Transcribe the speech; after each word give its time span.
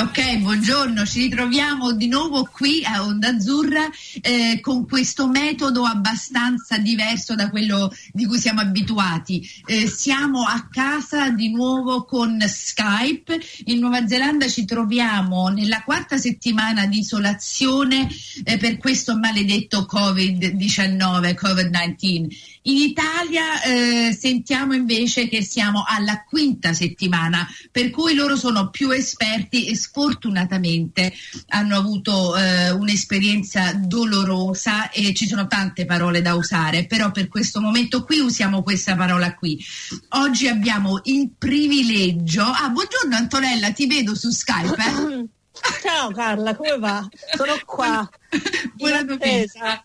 Ok, 0.00 0.38
buongiorno, 0.38 1.04
ci 1.04 1.22
ritroviamo 1.22 1.90
di 1.90 2.06
nuovo 2.06 2.48
qui 2.52 2.84
a 2.84 3.02
Onda 3.02 3.30
Azzurra 3.30 3.90
eh, 4.20 4.60
con 4.60 4.86
questo 4.86 5.26
metodo 5.26 5.82
abbastanza 5.82 6.78
diverso 6.78 7.34
da 7.34 7.50
quello 7.50 7.92
di 8.12 8.24
cui 8.24 8.38
siamo 8.38 8.60
abituati. 8.60 9.44
Eh, 9.66 9.88
siamo 9.88 10.42
a 10.42 10.68
casa 10.70 11.30
di 11.30 11.50
nuovo 11.50 12.04
con 12.04 12.40
Skype. 12.46 13.40
In 13.64 13.80
Nuova 13.80 14.06
Zelanda 14.06 14.46
ci 14.46 14.64
troviamo 14.64 15.48
nella 15.48 15.82
quarta 15.82 16.16
settimana 16.16 16.86
di 16.86 16.98
isolazione 16.98 18.06
eh, 18.44 18.56
per 18.56 18.78
questo 18.78 19.16
maledetto 19.16 19.84
Covid-19, 19.90 21.34
Covid-19. 21.34 22.57
In 22.62 22.76
Italia 22.76 23.62
eh, 23.62 24.16
sentiamo 24.18 24.74
invece 24.74 25.28
che 25.28 25.42
siamo 25.42 25.84
alla 25.86 26.24
quinta 26.24 26.72
settimana, 26.72 27.46
per 27.70 27.90
cui 27.90 28.14
loro 28.14 28.36
sono 28.36 28.70
più 28.70 28.90
esperti 28.90 29.66
e 29.66 29.76
sfortunatamente 29.76 31.12
hanno 31.48 31.76
avuto 31.76 32.36
eh, 32.36 32.70
un'esperienza 32.70 33.72
dolorosa 33.74 34.90
e 34.90 35.14
ci 35.14 35.26
sono 35.26 35.46
tante 35.46 35.84
parole 35.84 36.20
da 36.20 36.34
usare, 36.34 36.86
però 36.86 37.10
per 37.10 37.28
questo 37.28 37.60
momento 37.60 38.04
qui 38.04 38.18
usiamo 38.18 38.62
questa 38.62 38.96
parola 38.96 39.34
qui. 39.34 39.62
Oggi 40.10 40.48
abbiamo 40.48 41.00
il 41.04 41.30
privilegio. 41.36 42.42
Ah, 42.42 42.68
buongiorno 42.68 43.16
Antonella, 43.16 43.72
ti 43.72 43.86
vedo 43.86 44.14
su 44.14 44.30
Skype. 44.30 44.76
Eh? 44.76 45.36
Ciao 45.82 46.10
Carla, 46.12 46.54
come 46.54 46.78
va? 46.78 47.08
Sono 47.36 47.54
qua. 47.64 48.08
Buona 48.74 49.02
domenica. 49.02 49.84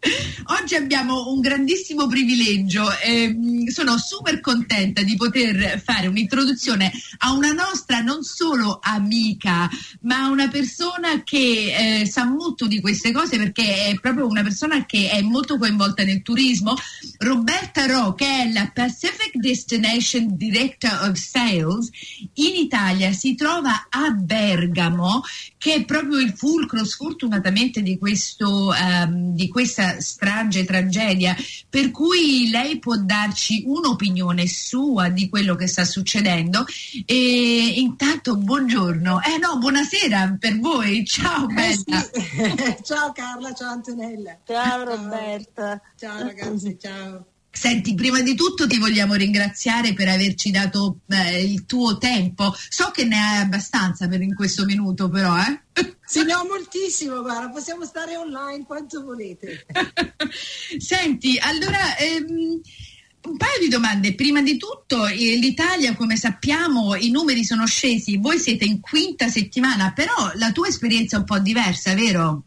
Oggi 0.60 0.74
abbiamo 0.74 1.30
un 1.30 1.40
grandissimo 1.40 2.06
privilegio 2.06 2.86
e 2.98 3.36
sono 3.68 3.98
super 3.98 4.40
contenta 4.40 5.02
di 5.02 5.14
poter 5.16 5.80
fare 5.80 6.06
un'introduzione 6.06 6.90
a 7.18 7.32
una 7.32 7.52
nostra 7.52 8.00
non 8.00 8.22
solo 8.22 8.78
amica, 8.82 9.68
ma 10.02 10.28
una 10.28 10.48
persona 10.48 11.22
che 11.22 12.00
eh, 12.00 12.06
sa 12.06 12.24
molto 12.24 12.66
di 12.66 12.80
queste 12.80 13.12
cose 13.12 13.36
perché 13.36 13.86
è 13.86 13.94
proprio 14.00 14.26
una 14.26 14.42
persona 14.42 14.86
che 14.86 15.10
è 15.10 15.20
molto 15.20 15.58
coinvolta 15.58 16.02
nel 16.02 16.22
turismo. 16.22 16.74
Roberta 17.18 17.86
Ro, 17.86 18.14
che 18.14 18.26
è 18.26 18.52
la 18.52 18.70
Pacific 18.72 19.32
Destination 19.34 20.34
Director 20.36 21.10
of 21.10 21.16
Sales 21.16 21.90
in 22.34 22.56
Italia, 22.56 23.12
si 23.12 23.34
trova 23.34 23.86
a 23.90 24.10
Bergamo, 24.10 25.22
che 25.58 25.74
è 25.74 25.84
proprio 25.84 26.18
il 26.18 26.32
fulcro 26.34 26.84
sfortunatamente 26.84 27.82
di, 27.82 27.98
questo, 27.98 28.68
um, 28.70 29.34
di 29.34 29.48
questa 29.48 29.89
strage, 29.98 30.64
tragedia, 30.64 31.36
per 31.68 31.90
cui 31.90 32.48
lei 32.50 32.78
può 32.78 32.96
darci 32.96 33.64
un'opinione 33.66 34.46
sua 34.46 35.08
di 35.08 35.28
quello 35.28 35.54
che 35.54 35.66
sta 35.66 35.84
succedendo. 35.84 36.64
E 37.04 37.72
intanto 37.76 38.36
buongiorno, 38.36 39.20
eh 39.22 39.38
no, 39.38 39.58
buonasera 39.58 40.36
per 40.38 40.58
voi, 40.58 41.04
ciao 41.04 41.48
eh 41.48 41.54
Bella. 41.54 42.10
sì. 42.12 42.82
ciao 42.82 43.12
Carla, 43.12 43.52
ciao 43.52 43.70
Antonella. 43.72 44.38
Ciao 44.46 44.84
Roberta. 44.84 45.80
Ciao 45.96 46.22
ragazzi, 46.22 46.78
ciao. 46.78 47.26
Senti, 47.52 47.94
prima 47.94 48.22
di 48.22 48.34
tutto 48.34 48.66
ti 48.66 48.78
vogliamo 48.78 49.14
ringraziare 49.14 49.92
per 49.92 50.08
averci 50.08 50.50
dato 50.50 51.00
eh, 51.08 51.42
il 51.42 51.66
tuo 51.66 51.98
tempo. 51.98 52.54
So 52.68 52.90
che 52.90 53.04
ne 53.04 53.16
hai 53.16 53.38
abbastanza 53.38 54.08
per 54.08 54.22
in 54.22 54.34
questo 54.34 54.64
minuto, 54.64 55.08
però, 55.08 55.36
eh? 55.36 55.62
Sì, 56.10 56.24
ne 56.24 56.34
ho 56.34 56.44
moltissimo, 56.44 57.22
guarda, 57.22 57.50
possiamo 57.50 57.84
stare 57.84 58.16
online 58.16 58.64
quanto 58.64 59.04
volete. 59.04 59.64
Senti, 60.78 61.38
allora, 61.38 61.96
ehm, 61.98 62.60
un 63.22 63.36
paio 63.36 63.58
di 63.60 63.68
domande. 63.68 64.14
Prima 64.14 64.42
di 64.42 64.56
tutto, 64.56 65.06
eh, 65.06 65.14
l'Italia, 65.36 65.94
come 65.94 66.16
sappiamo, 66.16 66.94
i 66.96 67.10
numeri 67.10 67.44
sono 67.44 67.66
scesi, 67.66 68.16
voi 68.16 68.38
siete 68.38 68.64
in 68.64 68.80
quinta 68.80 69.28
settimana, 69.28 69.92
però 69.92 70.32
la 70.34 70.52
tua 70.52 70.68
esperienza 70.68 71.16
è 71.16 71.18
un 71.20 71.26
po' 71.26 71.38
diversa, 71.38 71.94
vero? 71.94 72.44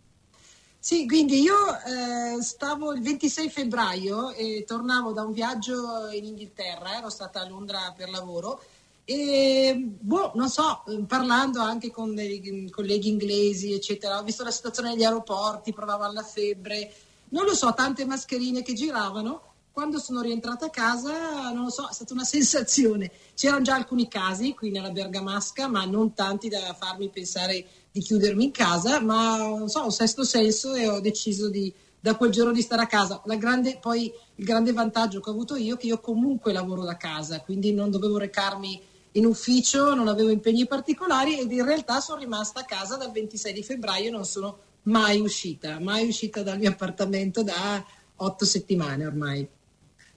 Sì, 0.84 1.08
quindi 1.08 1.40
io 1.40 1.56
eh, 1.86 2.42
stavo 2.42 2.92
il 2.92 3.02
26 3.02 3.50
febbraio 3.50 4.32
e 4.32 4.66
tornavo 4.68 5.14
da 5.14 5.24
un 5.24 5.32
viaggio 5.32 6.10
in 6.12 6.26
Inghilterra, 6.26 6.98
ero 6.98 7.10
stata 7.10 7.40
a 7.40 7.48
Londra 7.48 7.94
per 7.96 8.10
lavoro 8.10 8.62
e 9.06 9.78
boh, 9.78 10.34
non 10.36 10.50
so, 10.50 10.84
parlando 11.08 11.62
anche 11.62 11.90
con 11.90 12.14
dei 12.14 12.70
colleghi 12.70 13.08
inglesi, 13.08 13.72
eccetera, 13.72 14.20
ho 14.20 14.24
visto 14.24 14.44
la 14.44 14.52
situazione 14.52 14.90
negli 14.90 15.06
aeroporti, 15.06 15.72
provavo 15.72 16.04
alla 16.04 16.22
febbre, 16.22 16.94
non 17.30 17.46
lo 17.46 17.56
so, 17.56 17.74
tante 17.74 18.04
mascherine 18.04 18.62
che 18.62 18.74
giravano. 18.74 19.52
Quando 19.72 20.00
sono 20.00 20.20
rientrata 20.20 20.66
a 20.66 20.70
casa, 20.70 21.50
non 21.52 21.64
lo 21.64 21.70
so, 21.70 21.88
è 21.88 21.94
stata 21.94 22.12
una 22.12 22.26
sensazione. 22.28 23.10
C'erano 23.36 23.64
già 23.64 23.76
alcuni 23.76 24.10
casi 24.10 24.54
qui 24.54 24.70
nella 24.70 24.92
Bergamasca, 24.92 25.70
ma 25.70 25.86
non 25.86 26.14
tanti 26.14 26.50
da 26.50 26.76
farmi 26.78 27.08
pensare 27.08 27.66
di 27.94 28.02
chiudermi 28.02 28.46
in 28.46 28.52
casa, 28.52 29.00
ma 29.00 29.66
so, 29.68 29.84
un 29.84 29.92
sesto 29.92 30.24
senso 30.24 30.74
e 30.74 30.88
ho 30.88 31.00
deciso 31.00 31.48
di, 31.48 31.72
da 32.00 32.16
quel 32.16 32.32
giorno 32.32 32.52
di 32.52 32.64
stare 32.64 32.82
a 32.82 32.88
casa. 32.88 33.22
Grande, 33.38 33.78
poi 33.80 34.12
il 34.36 34.44
grande 34.44 34.74
vantaggio 34.74 35.20
che 35.20 35.30
ho 35.30 35.34
avuto 35.34 35.56
io 35.56 35.76
è 35.76 35.78
che 35.78 35.86
io 35.86 36.00
comunque 36.00 36.52
lavoro 36.54 36.84
da 36.84 36.98
casa, 36.98 37.42
quindi 37.42 37.72
non 37.72 37.92
dovevo 37.92 38.18
recarmi 38.18 38.82
in 39.12 39.28
ufficio, 39.28 39.94
non 39.94 40.08
avevo 40.08 40.32
impegni 40.32 40.66
particolari 40.66 41.40
ed 41.40 41.52
in 41.52 41.64
realtà 41.64 42.00
sono 42.00 42.20
rimasta 42.20 42.62
a 42.62 42.66
casa 42.66 42.98
dal 42.98 43.12
26 43.12 43.54
di 43.54 43.62
febbraio 43.62 44.08
e 44.08 44.12
non 44.12 44.26
sono 44.26 44.58
mai 44.84 45.20
uscita, 45.20 45.80
mai 45.80 46.08
uscita 46.08 46.42
dal 46.42 46.58
mio 46.58 46.70
appartamento 46.70 47.44
da 47.44 47.86
otto 48.16 48.44
settimane 48.44 49.06
ormai. 49.06 49.48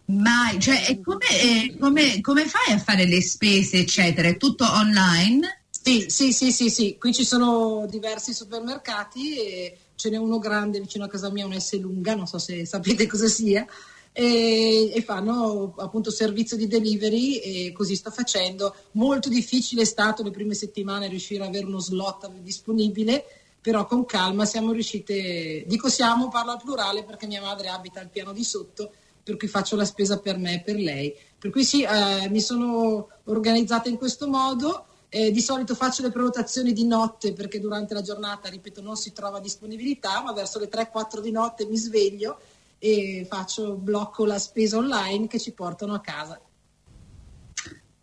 Mai, 0.06 0.58
cioè, 0.60 0.98
come, 1.02 1.26
eh, 1.28 1.76
come, 1.78 2.22
come 2.22 2.46
fai 2.46 2.72
a 2.72 2.78
fare 2.78 3.06
le 3.06 3.20
spese, 3.20 3.78
eccetera? 3.78 4.28
È 4.28 4.38
tutto 4.38 4.64
online? 4.64 5.64
Sì, 5.86 6.06
sì, 6.08 6.32
sì, 6.32 6.50
sì, 6.50 6.68
sì, 6.68 6.96
qui 6.98 7.14
ci 7.14 7.24
sono 7.24 7.86
diversi 7.88 8.34
supermercati 8.34 9.38
e 9.38 9.78
ce 9.94 10.10
n'è 10.10 10.16
uno 10.16 10.40
grande 10.40 10.80
vicino 10.80 11.04
a 11.04 11.08
casa 11.08 11.30
mia, 11.30 11.46
un 11.46 11.56
S 11.56 11.78
lunga, 11.78 12.16
non 12.16 12.26
so 12.26 12.38
se 12.38 12.66
sapete 12.66 13.06
cosa 13.06 13.28
sia, 13.28 13.64
e, 14.10 14.90
e 14.92 15.02
fanno 15.02 15.74
appunto 15.76 16.10
servizio 16.10 16.56
di 16.56 16.66
delivery 16.66 17.36
e 17.36 17.72
così 17.72 17.94
sto 17.94 18.10
facendo. 18.10 18.74
Molto 18.94 19.28
difficile 19.28 19.82
è 19.82 19.84
stato 19.84 20.24
le 20.24 20.32
prime 20.32 20.54
settimane 20.54 21.06
riuscire 21.06 21.44
ad 21.44 21.50
avere 21.50 21.66
uno 21.66 21.78
slot 21.78 22.32
disponibile, 22.40 23.24
però 23.60 23.86
con 23.86 24.04
calma 24.06 24.44
siamo 24.44 24.72
riuscite, 24.72 25.62
dico 25.68 25.88
siamo, 25.88 26.26
parlo 26.26 26.50
al 26.50 26.60
plurale 26.60 27.04
perché 27.04 27.28
mia 27.28 27.42
madre 27.42 27.68
abita 27.68 28.00
al 28.00 28.08
piano 28.10 28.32
di 28.32 28.42
sotto, 28.42 28.90
per 29.22 29.36
cui 29.36 29.46
faccio 29.46 29.76
la 29.76 29.84
spesa 29.84 30.18
per 30.18 30.36
me 30.36 30.54
e 30.54 30.62
per 30.62 30.74
lei. 30.74 31.14
Per 31.38 31.52
cui 31.52 31.62
sì, 31.62 31.82
eh, 31.84 32.28
mi 32.28 32.40
sono 32.40 33.06
organizzata 33.26 33.88
in 33.88 33.98
questo 33.98 34.26
modo 34.26 34.86
eh, 35.08 35.30
di 35.30 35.40
solito 35.40 35.74
faccio 35.74 36.02
le 36.02 36.10
prenotazioni 36.10 36.72
di 36.72 36.86
notte 36.86 37.32
perché 37.32 37.60
durante 37.60 37.94
la 37.94 38.02
giornata, 38.02 38.48
ripeto, 38.48 38.82
non 38.82 38.96
si 38.96 39.12
trova 39.12 39.40
disponibilità, 39.40 40.22
ma 40.22 40.32
verso 40.32 40.58
le 40.58 40.68
3-4 40.68 41.20
di 41.20 41.30
notte 41.30 41.66
mi 41.66 41.76
sveglio 41.76 42.38
e 42.78 43.26
faccio, 43.28 43.74
blocco 43.76 44.24
la 44.24 44.38
spesa 44.38 44.76
online 44.76 45.26
che 45.26 45.38
ci 45.38 45.52
portano 45.52 45.94
a 45.94 46.00
casa. 46.00 46.40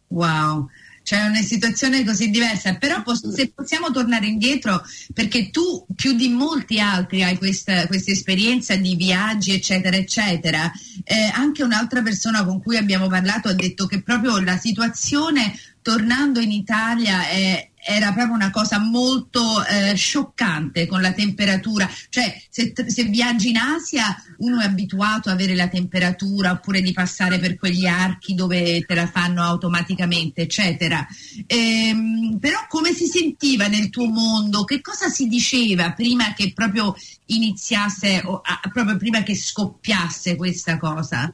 Wow, 0.08 0.69
cioè 1.03 1.25
una 1.25 1.41
situazione 1.41 2.03
così 2.03 2.30
diversa, 2.30 2.75
però 2.75 3.03
posso, 3.03 3.31
se 3.31 3.52
possiamo 3.53 3.91
tornare 3.91 4.25
indietro, 4.25 4.81
perché 5.14 5.50
tu 5.50 5.86
più 5.96 6.14
di 6.14 6.30
molti 6.30 6.80
altri 6.80 7.24
hai 7.24 7.38
questa, 7.38 7.86
questa 7.88 8.12
esperienza 8.12 8.75
di 8.75 8.96
viaggi, 8.96 9.53
eccetera, 9.53 9.97
eccetera, 9.97 10.72
eh, 11.03 11.30
anche 11.34 11.62
un'altra 11.62 12.02
persona 12.02 12.44
con 12.46 12.62
cui 12.62 12.78
abbiamo 12.78 13.08
parlato 13.08 13.50
ha 13.50 13.53
detto 13.53 13.86
che 13.86 14.02
proprio 14.02 14.40
la 14.40 14.58
situazione 14.58 15.53
tornando 15.81 16.40
in 16.40 16.52
Italia 16.52 17.28
è, 17.28 17.70
era 17.86 18.14
proprio 18.14 18.36
una 18.36 18.50
cosa 18.50 18.80
molto 18.80 19.64
eh, 19.66 19.94
scioccante 19.96 20.88
con 20.88 21.02
la 21.02 21.12
temperatura, 21.12 21.90
cioè 22.09 22.41
se, 22.50 22.74
se, 22.88 23.03
viaggi 23.03 23.50
in 23.50 23.58
Asia 23.58 24.16
uno 24.38 24.62
è 24.62 24.66
abituato 24.66 25.30
ad 25.30 25.35
avere 25.35 25.56
la 25.56 25.68
temperatura 25.68 26.52
oppure 26.52 26.82
di 26.82 26.94
passare 26.94 27.40
per 27.40 27.58
quegli 27.58 27.85
archi 27.85 28.34
dove 28.35 28.82
te 28.82 28.96
la 28.96 29.08
fanno 29.08 29.44
automaticamente, 29.44 30.44
eccetera. 30.44 31.06
Ehm, 31.47 32.38
però 32.40 32.66
come 32.68 32.94
si 32.94 33.08
sentiva 33.08 33.68
nel 33.68 33.90
tuo 33.90 34.06
mondo? 34.08 34.64
Che 34.64 34.82
cosa 34.82 35.09
si 35.09 35.28
diceva 35.28 35.91
prima 35.94 36.34
che 36.34 36.53
proprio 36.53 36.96
iniziasse, 37.28 38.22
o, 38.26 38.41
a, 38.44 38.59
proprio 38.72 38.97
prima 38.97 39.24
che 39.24 39.36
scoppiasse 39.36 40.36
questa 40.36 40.78
cosa? 40.78 41.34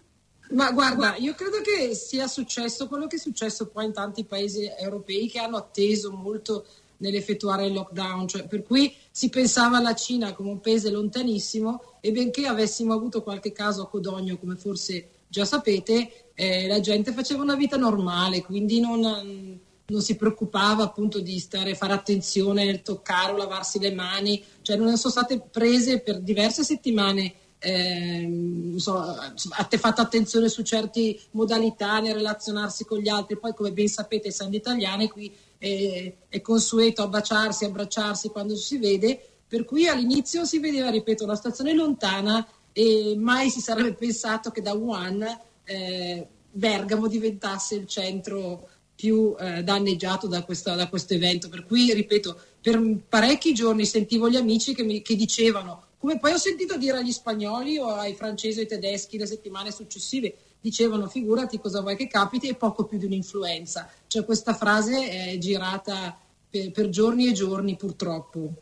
Ma 0.52 0.72
guarda, 0.72 1.16
io 1.18 1.36
credo 1.36 1.62
che 1.62 1.94
sia 1.94 2.28
successo 2.28 2.88
quello 2.88 3.06
che 3.06 3.18
è 3.18 3.20
successo 3.20 3.68
poi 3.68 3.86
in 3.86 3.94
tanti 3.94 4.26
paesi 4.26 4.68
europei 4.78 5.30
che 5.30 5.40
hanno 5.40 5.58
atteso 5.58 6.12
molto 6.12 6.66
nell'effettuare 6.98 7.68
il 7.68 7.74
lockdown, 7.74 8.28
cioè, 8.28 8.48
per 8.48 8.64
cui 8.64 8.94
si 9.12 9.30
pensava 9.30 9.78
alla 9.78 9.94
Cina 9.94 10.34
come 10.34 10.50
un 10.50 10.60
paese 10.60 10.90
lontanissimo 10.90 11.98
e 12.02 12.12
benché 12.12 12.46
avessimo 12.46 12.94
avuto 12.94 13.22
qualche 13.22 13.52
caso 13.52 13.84
a 13.84 13.88
Codogno, 13.88 14.38
come 14.38 14.56
forse 14.56 15.10
già 15.28 15.46
sapete, 15.46 16.32
eh, 16.34 16.68
la 16.68 16.80
gente 16.80 17.14
faceva 17.14 17.44
una 17.44 17.56
vita 17.56 17.78
normale, 17.78 18.42
quindi 18.42 18.80
non, 18.80 19.60
non 19.86 20.02
si 20.02 20.16
preoccupava 20.16 20.84
appunto 20.84 21.20
di 21.20 21.38
stare, 21.40 21.76
fare 21.76 21.94
attenzione 21.94 22.66
nel 22.66 22.82
toccare 22.82 23.34
o 23.34 23.38
lavarsi 23.38 23.80
le 23.80 23.94
mani, 23.94 24.44
cioè 24.62 24.76
non 24.78 24.98
sono 24.98 25.14
state 25.14 25.40
prese 25.40 26.00
per 26.00 26.20
diverse 26.20 26.64
settimane 26.64 27.34
eh, 27.60 28.74
so, 28.78 28.98
ha 28.98 29.68
fatto 29.70 30.02
attenzione 30.02 30.48
su 30.48 30.64
certe 30.64 31.20
modalità 31.32 32.00
nel 32.00 32.16
relazionarsi 32.16 32.86
con 32.86 33.00
gli 33.00 33.10
altri, 33.10 33.38
poi 33.38 33.54
come 33.54 33.72
ben 33.72 33.88
sapete 33.88 34.30
essendo 34.30 34.56
italiani 34.56 35.10
qui 35.10 35.34
è, 35.58 36.14
è 36.30 36.42
consueto 36.42 37.04
abbracciarsi, 37.04 37.66
abbracciarsi 37.66 38.30
quando 38.30 38.56
si 38.56 38.78
vede, 38.78 39.20
per 39.48 39.66
cui 39.66 39.88
all'inizio 39.88 40.46
si 40.46 40.60
vedeva, 40.60 40.90
ripeto, 40.90 41.26
una 41.26 41.36
stazione 41.36 41.74
lontana 41.74 42.48
e 42.72 43.16
mai 43.18 43.50
si 43.50 43.60
sarebbe 43.60 43.94
pensato 43.94 44.52
che 44.52 44.62
da 44.62 44.74
Wuhan 44.74 45.40
eh, 45.66 46.28
Bergamo 46.52 47.08
diventasse 47.08 47.76
il 47.76 47.88
centro 47.88 48.70
più 48.96 49.36
eh, 49.40 49.64
danneggiato 49.64 50.28
da, 50.28 50.44
questa, 50.44 50.76
da, 50.76 50.88
questo 50.88 51.14
evento. 51.14 51.50
Per 51.50 51.66
cui, 51.66 51.94
ripeto, 51.94 52.38
per 52.62 52.82
parecchi 53.08 53.54
giorni 53.54 53.86
sentivo 53.86 54.30
gli 54.30 54.36
amici 54.36 54.74
che, 54.74 54.84
mi, 54.84 55.02
che 55.02 55.16
dicevano 55.16 55.84
come 56.00 56.18
poi 56.18 56.32
ho 56.32 56.38
sentito 56.38 56.78
dire 56.78 56.98
agli 56.98 57.12
spagnoli 57.12 57.78
o 57.78 57.88
ai 57.88 58.16
francesi 58.16 58.60
o 58.60 58.62
ai 58.62 58.68
tedeschi 58.68 59.18
le 59.18 59.26
settimane 59.26 59.72
successive, 59.72 60.34
dicevano 60.62 61.08
figurati 61.08 61.60
cosa 61.60 61.82
vuoi 61.82 61.98
che 61.98 62.08
capiti 62.08 62.48
e 62.48 62.56
poco 62.56 62.86
più 62.86 62.98
di 62.98 63.06
un'influenza. 63.06 63.90
Cioè 64.08 64.24
questa 64.24 64.54
frase 64.54 65.10
è 65.10 65.38
girata 65.38 66.18
per, 66.50 66.72
per 66.72 66.90
giorni 66.90 67.28
e 67.28 67.34
giorni 67.34 67.76
purtroppo. 67.76 68.54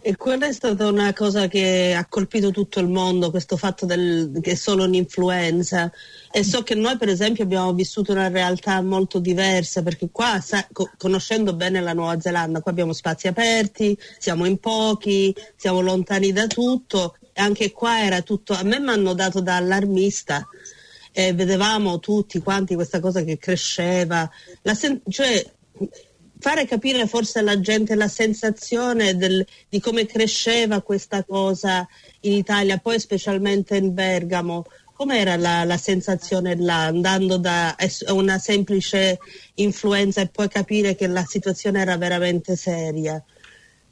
E 0.00 0.16
quella 0.16 0.46
è 0.46 0.52
stata 0.52 0.86
una 0.86 1.12
cosa 1.12 1.48
che 1.48 1.92
ha 1.92 2.06
colpito 2.06 2.52
tutto 2.52 2.78
il 2.78 2.88
mondo, 2.88 3.30
questo 3.30 3.56
fatto 3.56 3.84
del, 3.84 4.38
che 4.40 4.52
è 4.52 4.54
solo 4.54 4.84
un'influenza. 4.84 5.90
E 6.30 6.44
so 6.44 6.62
che 6.62 6.76
noi, 6.76 6.96
per 6.96 7.08
esempio, 7.08 7.42
abbiamo 7.42 7.72
vissuto 7.72 8.12
una 8.12 8.28
realtà 8.28 8.80
molto 8.80 9.18
diversa, 9.18 9.82
perché 9.82 10.08
qua, 10.12 10.40
sa, 10.40 10.64
co- 10.72 10.90
conoscendo 10.96 11.52
bene 11.52 11.80
la 11.80 11.94
Nuova 11.94 12.20
Zelanda, 12.20 12.60
qua 12.60 12.70
abbiamo 12.70 12.92
spazi 12.92 13.26
aperti, 13.26 13.98
siamo 14.18 14.44
in 14.44 14.58
pochi, 14.58 15.34
siamo 15.56 15.80
lontani 15.80 16.30
da 16.32 16.46
tutto. 16.46 17.16
E 17.32 17.42
anche 17.42 17.72
qua 17.72 18.00
era 18.00 18.22
tutto. 18.22 18.52
A 18.52 18.62
me 18.62 18.78
mi 18.78 18.90
hanno 18.90 19.14
dato 19.14 19.40
da 19.40 19.56
allarmista. 19.56 20.46
E 21.10 21.32
vedevamo 21.32 21.98
tutti 21.98 22.38
quanti 22.38 22.76
questa 22.76 23.00
cosa 23.00 23.22
che 23.24 23.36
cresceva, 23.38 24.30
sen- 24.62 25.02
cioè 25.08 25.44
fare 26.38 26.66
capire 26.66 27.06
forse 27.06 27.40
alla 27.40 27.60
gente 27.60 27.94
la 27.94 28.08
sensazione 28.08 29.16
del, 29.16 29.44
di 29.68 29.80
come 29.80 30.06
cresceva 30.06 30.80
questa 30.80 31.24
cosa 31.24 31.86
in 32.20 32.32
Italia, 32.32 32.78
poi 32.78 32.98
specialmente 33.00 33.76
in 33.76 33.92
Bergamo. 33.92 34.64
Com'era 34.92 35.36
la, 35.36 35.62
la 35.62 35.76
sensazione 35.76 36.56
là, 36.56 36.86
andando 36.86 37.36
da 37.36 37.76
una 38.08 38.38
semplice 38.38 39.18
influenza 39.54 40.20
e 40.20 40.26
poi 40.28 40.48
capire 40.48 40.96
che 40.96 41.06
la 41.06 41.24
situazione 41.24 41.80
era 41.80 41.96
veramente 41.96 42.56
seria? 42.56 43.22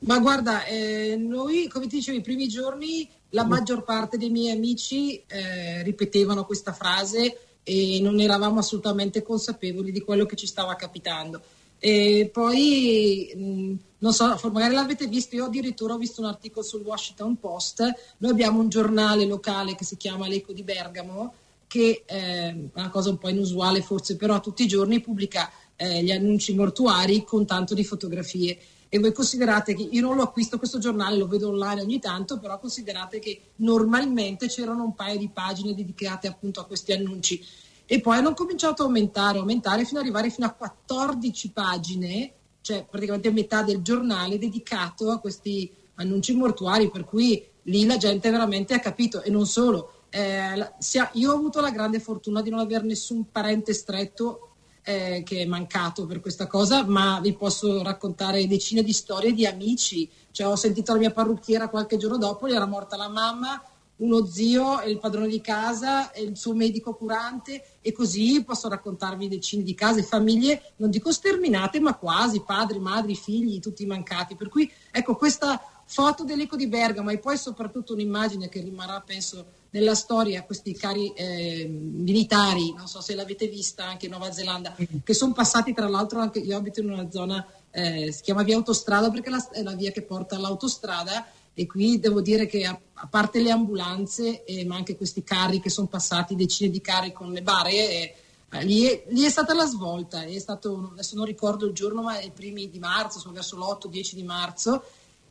Ma 0.01 0.19
guarda, 0.19 0.65
eh, 0.65 1.17
noi, 1.17 1.69
come 1.69 1.87
ti 1.87 1.97
dicevo, 1.97 2.19
i 2.19 2.23
primi 2.23 2.49
giorni 2.49 3.09
la 3.31 3.45
maggior 3.45 3.85
parte 3.85 4.19
dei 4.19 4.31
miei 4.31 4.57
amici 4.57 5.23
eh, 5.27 5.83
ripetevano 5.83 6.45
questa 6.45 6.73
frase 6.73 7.39
e 7.63 7.99
non 8.01 8.19
eravamo 8.21 8.61
assolutamente 8.61 9.23
consapevoli 9.23 9.93
di 9.93 10.01
quello 10.01 10.27
che 10.27 10.37
ci 10.37 10.47
stava 10.47 10.75
capitando. 10.75 11.43
E 11.79 12.31
poi, 12.33 13.79
non 13.99 14.13
so, 14.13 14.39
magari 14.53 14.75
l'avete 14.75 15.07
visto, 15.07 15.37
io 15.37 15.45
addirittura 15.45 15.95
ho 15.95 15.99
visto 15.99 16.21
un 16.21 16.27
articolo 16.27 16.65
sul 16.65 16.83
Washington 16.83 17.39
Post, 17.39 17.83
noi 18.19 18.31
abbiamo 18.31 18.61
un 18.61 18.69
giornale 18.69 19.27
locale 19.27 19.75
che 19.75 19.85
si 19.85 19.97
chiama 19.97 20.27
L'Eco 20.27 20.53
di 20.53 20.63
Bergamo, 20.63 21.35
che 21.67 22.03
è 22.07 22.55
una 22.75 22.91
cosa 22.91 23.11
un 23.11 23.19
po' 23.19 23.29
inusuale 23.29 23.83
forse, 23.83 24.17
però 24.17 24.41
tutti 24.41 24.63
i 24.63 24.69
giorni 24.69 25.01
pubblica 25.01 25.51
eh, 25.77 26.03
gli 26.03 26.11
annunci 26.11 26.55
mortuari 26.55 27.25
con 27.25 27.45
tanto 27.45 27.75
di 27.75 27.85
fotografie. 27.85 28.59
E 28.89 28.99
voi 28.99 29.13
considerate 29.13 29.75
che 29.75 29.83
io 29.83 30.01
non 30.01 30.17
lo 30.17 30.23
acquisto 30.23 30.59
questo 30.59 30.79
giornale, 30.79 31.19
lo 31.19 31.27
vedo 31.27 31.49
online 31.49 31.83
ogni 31.83 31.99
tanto, 31.99 32.39
però 32.39 32.59
considerate 32.59 33.19
che 33.19 33.41
normalmente 33.57 34.47
c'erano 34.47 34.85
un 34.85 34.95
paio 34.95 35.19
di 35.19 35.29
pagine 35.29 35.75
dedicate 35.75 36.29
appunto 36.29 36.61
a 36.61 36.65
questi 36.65 36.93
annunci 36.93 37.45
e 37.87 38.01
poi 38.01 38.17
hanno 38.17 38.35
cominciato 38.35 38.83
a 38.83 38.87
aumentare, 38.87 39.39
aumentare 39.39 39.85
fino 39.85 40.01
ad 40.01 40.05
arrivare 40.05 40.31
fino 40.31 40.47
a 40.47 40.51
14 40.51 41.51
pagine, 41.53 42.33
cioè 42.61 42.85
praticamente 42.85 43.31
metà 43.31 43.63
del 43.63 43.81
giornale 43.81 44.39
dedicato 44.39 45.11
a 45.11 45.21
questi 45.21 45.73
annunci 45.95 46.35
mortuari, 46.35 46.91
per 46.91 47.05
cui 47.05 47.45
lì 47.63 47.87
la 47.87 47.97
gente 47.97 48.31
veramente 48.31 48.75
ha 48.75 48.81
capito 48.81 49.23
e 49.23 49.31
non 49.31 49.47
solo. 49.47 49.93
Eh, 50.11 50.73
io 51.13 51.31
ho 51.31 51.35
avuto 51.35 51.61
la 51.61 51.71
grande 51.71 52.01
fortuna 52.01 52.43
di 52.43 52.51
non 52.51 52.59
avere 52.59 52.85
nessun 52.85 53.31
parente 53.31 53.73
stretto 53.73 54.51
eh, 54.83 55.23
che 55.25 55.43
è 55.43 55.47
mancato 55.47 56.07
per 56.07 56.21
questa 56.21 56.47
cosa, 56.47 56.85
ma 56.85 57.19
vi 57.21 57.35
posso 57.35 57.83
raccontare 57.83 58.47
decine 58.47 58.83
di 58.83 58.93
storie 58.93 59.33
di 59.33 59.45
amici. 59.45 60.09
Cioè, 60.31 60.47
ho 60.47 60.57
sentito 60.57 60.93
la 60.93 60.99
mia 60.99 61.11
parrucchiera 61.11 61.69
qualche 61.69 61.97
giorno 61.97 62.19
dopo, 62.19 62.49
gli 62.49 62.55
era 62.55 62.67
morta 62.67 62.97
la 62.97 63.09
mamma, 63.09 63.61
uno 63.97 64.27
zio 64.27 64.81
e 64.81 64.91
il 64.91 64.99
padrone 64.99 65.29
di 65.29 65.41
casa 65.41 66.11
e 66.13 66.23
il 66.23 66.37
suo 66.37 66.55
medico 66.55 66.95
curante 66.95 67.79
e 67.81 67.93
così 67.93 68.43
posso 68.45 68.69
raccontarvi 68.69 69.29
decine 69.29 69.63
di 69.63 69.75
case, 69.75 70.03
famiglie, 70.03 70.73
non 70.77 70.91
dico 70.91 71.13
sterminate, 71.13 71.81
ma 71.81 71.95
quasi, 71.95 72.43
padri, 72.43 72.79
madri, 72.79 73.15
figli, 73.15 73.61
tutti 73.61 73.87
mancati. 73.87 74.37
Per 74.37 74.49
cui 74.49 74.71
ecco 74.91 75.17
questa 75.17 75.61
foto 75.87 76.25
dell'eco 76.25 76.57
di 76.57 76.67
Bergamo 76.67 77.11
e 77.11 77.19
poi 77.19 77.39
soprattutto 77.39 77.93
un'immagine 77.93 78.49
che 78.49 78.61
rimarrà, 78.61 79.01
penso, 79.01 79.47
nella 79.71 79.95
storia, 79.95 80.43
questi 80.43 80.75
cari 80.75 81.13
eh, 81.13 81.67
militari, 81.69 82.73
non 82.75 82.87
so 82.87 83.01
se 83.01 83.15
l'avete 83.15 83.47
vista 83.47 83.85
anche 83.85 84.07
in 84.07 84.13
Nuova 84.13 84.33
Zelanda, 84.33 84.75
che 85.05 85.15
sono 85.15 85.33
passati 85.33 85.75
tra 85.75 85.89
l'altro 85.89 86.21
anche, 86.21 86.39
io 86.39 86.57
abito 86.57 86.81
in 86.81 86.91
una 86.91 87.11
zona, 87.11 87.47
eh, 87.71 88.11
si 88.11 88.23
chiama 88.23 88.43
via 88.43 88.57
autostrada 88.57 89.11
perché 89.11 89.31
è 89.53 89.63
la 89.63 89.75
via 89.75 89.91
che 89.91 90.03
porta 90.03 90.37
all'autostrada 90.37 91.27
e 91.59 91.67
qui 91.67 91.99
devo 91.99 92.21
dire 92.21 92.45
che 92.45 92.67
a, 92.67 92.79
a 92.93 93.07
parte 93.07 93.41
le 93.41 93.51
ambulanze, 93.51 94.45
eh, 94.45 94.67
ma 94.67 94.77
anche 94.77 94.95
questi 94.95 95.25
carri 95.25 95.59
che 95.59 95.71
sono 95.71 95.87
passati, 95.87 96.35
decine 96.35 96.69
di 96.69 96.83
carri 96.83 97.13
con 97.13 97.33
le 97.33 97.41
bare, 97.41 97.73
eh, 97.73 98.15
lì, 98.61 98.85
è, 98.85 99.05
lì, 99.09 99.25
è, 99.25 99.31
stata 99.31 99.55
la 99.55 99.65
svolta, 99.65 100.23
è 100.23 100.39
stato, 100.39 100.91
adesso 100.93 101.17
non 101.17 101.25
ricordo 101.25 101.65
il 101.65 101.73
giorno, 101.73 102.03
ma 102.03 102.21
i 102.21 102.31
primi 102.31 102.69
di 102.69 102.79
marzo, 102.79 103.21
sono 103.21 103.33
verso 103.33 103.57
l'8-10 103.57 104.13
di 104.13 104.23
marzo, 104.23 104.85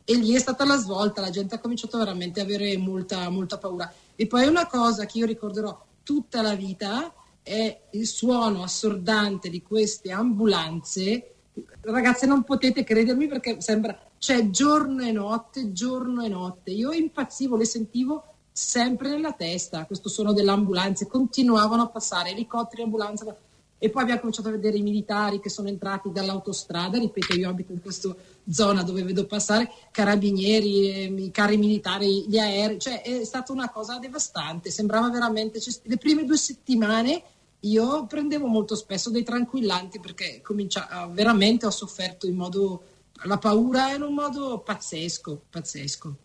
e 0.04 0.16
lì 0.16 0.34
è 0.34 0.40
stata 0.40 0.64
la 0.64 0.76
svolta, 0.78 1.20
la 1.20 1.30
gente 1.30 1.54
ha 1.54 1.60
cominciato 1.60 1.96
veramente 1.96 2.40
ad 2.40 2.46
avere 2.46 2.76
molta, 2.76 3.28
molta 3.30 3.58
paura. 3.58 3.92
E 4.16 4.26
poi 4.26 4.48
una 4.48 4.66
cosa 4.66 5.06
che 5.06 5.18
io 5.18 5.26
ricorderò 5.26 5.80
tutta 6.02 6.42
la 6.42 6.56
vita 6.56 7.14
è 7.40 7.82
il 7.90 8.06
suono 8.08 8.64
assordante 8.64 9.48
di 9.48 9.62
queste 9.62 10.10
ambulanze. 10.10 11.34
Ragazze, 11.82 12.26
non 12.26 12.42
potete 12.42 12.82
credermi 12.82 13.28
perché 13.28 13.60
sembra 13.60 13.96
cioè 14.18 14.50
giorno 14.50 15.02
e 15.04 15.12
notte, 15.12 15.72
giorno 15.72 16.24
e 16.24 16.28
notte. 16.28 16.70
Io 16.70 16.92
impazzivo, 16.92 17.56
le 17.56 17.64
sentivo 17.64 18.24
sempre 18.52 19.10
nella 19.10 19.32
testa, 19.32 19.84
questo 19.84 20.08
suono 20.08 20.32
delle 20.32 20.50
ambulanze, 20.50 21.06
continuavano 21.06 21.82
a 21.82 21.88
passare, 21.88 22.30
elicotteri, 22.30 22.82
ambulanze. 22.82 23.36
E 23.78 23.90
poi 23.90 24.02
abbiamo 24.02 24.20
cominciato 24.20 24.48
a 24.48 24.52
vedere 24.52 24.78
i 24.78 24.82
militari 24.82 25.38
che 25.38 25.50
sono 25.50 25.68
entrati 25.68 26.10
dall'autostrada, 26.10 26.98
ripeto, 26.98 27.34
io 27.34 27.50
abito 27.50 27.72
in 27.72 27.82
questa 27.82 28.14
zona 28.48 28.82
dove 28.82 29.02
vedo 29.02 29.26
passare 29.26 29.70
carabinieri, 29.90 30.90
eh, 30.90 31.04
i 31.04 31.30
carri 31.30 31.58
militari, 31.58 32.24
gli 32.26 32.38
aerei, 32.38 32.78
cioè 32.78 33.02
è 33.02 33.22
stata 33.24 33.52
una 33.52 33.68
cosa 33.68 33.98
devastante, 33.98 34.70
sembrava 34.70 35.10
veramente... 35.10 35.60
Le 35.82 35.98
prime 35.98 36.24
due 36.24 36.38
settimane 36.38 37.22
io 37.60 38.06
prendevo 38.06 38.46
molto 38.46 38.74
spesso 38.74 39.10
dei 39.10 39.22
tranquillanti 39.22 40.00
perché 40.00 40.40
comincia, 40.42 41.08
veramente 41.12 41.66
ho 41.66 41.70
sofferto 41.70 42.26
in 42.26 42.36
modo 42.36 42.82
la 43.24 43.38
paura 43.38 43.92
in 43.92 44.02
un 44.02 44.14
modo 44.14 44.60
pazzesco, 44.60 45.44
pazzesco. 45.50 46.16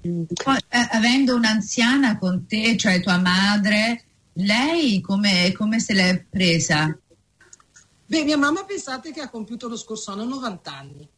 Poi, 0.00 0.56
eh, 0.68 0.88
avendo 0.92 1.34
un'anziana 1.34 2.18
con 2.18 2.46
te, 2.46 2.76
cioè 2.76 3.00
tua 3.00 3.18
madre, 3.18 4.04
lei 4.34 5.00
come, 5.00 5.52
come 5.52 5.78
se 5.78 5.92
l'è 5.92 6.24
presa? 6.28 6.98
Beh, 8.06 8.24
mia 8.24 8.38
mamma 8.38 8.64
pensate 8.64 9.12
che 9.12 9.20
ha 9.20 9.28
compiuto 9.28 9.68
lo 9.68 9.76
scorso 9.76 10.10
anno 10.10 10.24
90 10.24 10.76
anni 10.76 11.08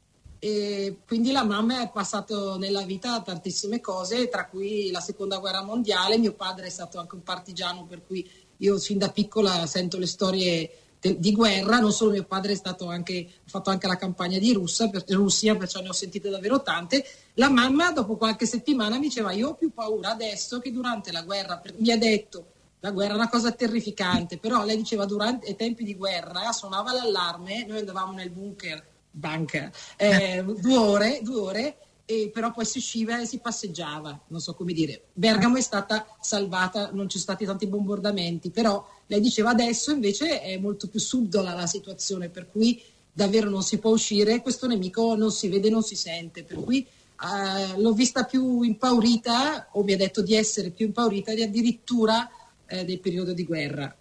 e 0.45 0.99
quindi 1.07 1.31
la 1.31 1.45
mamma 1.45 1.83
è 1.83 1.91
passato 1.93 2.59
nella 2.59 2.83
vita 2.83 3.23
tantissime 3.23 3.81
cose, 3.81 4.29
tra 4.29 4.47
cui 4.47 4.91
la 4.91 5.01
seconda 5.01 5.39
guerra 5.39 5.63
mondiale, 5.63 6.19
mio 6.19 6.33
padre 6.33 6.67
è 6.67 6.71
stato 6.71 6.99
anche 6.99 7.15
un 7.15 7.23
partigiano 7.23 7.87
per 7.87 8.05
cui 8.05 8.29
io 8.57 8.79
fin 8.79 8.99
da 8.99 9.09
piccola 9.11 9.65
sento 9.67 9.99
le 9.99 10.07
storie 10.07 10.71
di 11.03 11.33
guerra, 11.33 11.81
non 11.81 11.93
solo 11.93 12.13
mio 12.13 12.25
padre 12.25 12.53
è 12.53 12.55
stato 12.55 12.87
anche, 12.87 13.27
ha 13.29 13.49
fatto 13.49 13.71
anche 13.71 13.89
la 13.89 13.97
campagna 13.97 14.39
di 14.39 14.53
Russia, 14.53 14.89
per, 14.89 15.05
Russia, 15.09 15.57
perciò 15.57 15.81
ne 15.81 15.89
ho 15.89 15.93
sentite 15.93 16.31
davvero 16.31 16.63
tante. 16.63 17.05
La 17.35 17.51
mamma 17.51 17.91
dopo 17.91 18.17
qualche 18.17 18.47
settimana 18.47 18.97
mi 18.97 19.09
diceva 19.09 19.33
io 19.33 19.51
ho 19.51 19.55
più 19.55 19.73
paura 19.73 20.11
adesso 20.11 20.61
che 20.61 20.71
durante 20.71 21.11
la 21.11 21.23
guerra, 21.23 21.61
mi 21.79 21.91
ha 21.91 21.99
detto 21.99 22.47
la 22.81 22.91
guerra 22.91 23.13
è 23.13 23.17
una 23.17 23.29
cosa 23.29 23.53
terrificante, 23.53 24.39
però 24.39 24.65
lei 24.65 24.77
diceva 24.77 25.05
durante 25.05 25.49
i 25.49 25.57
tempi 25.57 25.85
di 25.85 25.95
guerra 25.95 26.51
suonava 26.53 26.93
l'allarme, 26.93 27.65
noi 27.65 27.79
andavamo 27.79 28.13
nel 28.13 28.31
bunker, 28.31 28.85
bunker 29.11 29.71
eh, 29.97 30.45
due 30.45 30.77
ore, 30.77 31.21
due 31.23 31.41
ore 31.41 31.77
e 32.05 32.31
però 32.33 32.53
poi 32.53 32.65
si 32.65 32.79
usciva 32.79 33.21
e 33.21 33.27
si 33.27 33.39
passeggiava, 33.39 34.19
non 34.29 34.41
so 34.41 34.55
come 34.55 34.73
dire. 34.73 35.05
Bergamo 35.13 35.57
è 35.57 35.61
stata 35.61 36.07
salvata, 36.21 36.91
non 36.93 37.09
ci 37.09 37.19
sono 37.19 37.35
stati 37.35 37.45
tanti 37.45 37.67
bombardamenti, 37.67 38.51
però 38.51 38.87
lei 39.07 39.21
diceva 39.21 39.51
adesso 39.51 39.93
invece 39.93 40.41
è 40.41 40.59
molto 40.59 40.89
più 40.89 41.01
subdola 41.01 41.55
la 41.55 41.67
situazione, 41.67 42.29
per 42.29 42.51
cui 42.51 42.83
davvero 43.13 43.51
non 43.51 43.63
si 43.63 43.79
può 43.79 43.91
uscire, 43.91 44.41
questo 44.41 44.67
nemico 44.67 45.15
non 45.15 45.31
si 45.31 45.49
vede, 45.49 45.71
non 45.71 45.83
si 45.83 45.97
sente. 45.97 46.45
Per 46.45 46.63
cui 46.63 46.81
eh, 46.81 47.81
l'ho 47.81 47.93
vista 47.93 48.25
più 48.25 48.63
impaurita, 48.63 49.69
o 49.73 49.83
mi 49.83 49.93
ha 49.93 49.97
detto 49.97 50.23
di 50.23 50.35
essere 50.35 50.71
più 50.71 50.87
impaurita 50.87 51.35
di 51.35 51.43
addirittura 51.43 52.29
eh, 52.67 52.85
del 52.85 53.01
periodo 53.01 53.33
di 53.33 53.45
guerra. 53.45 53.97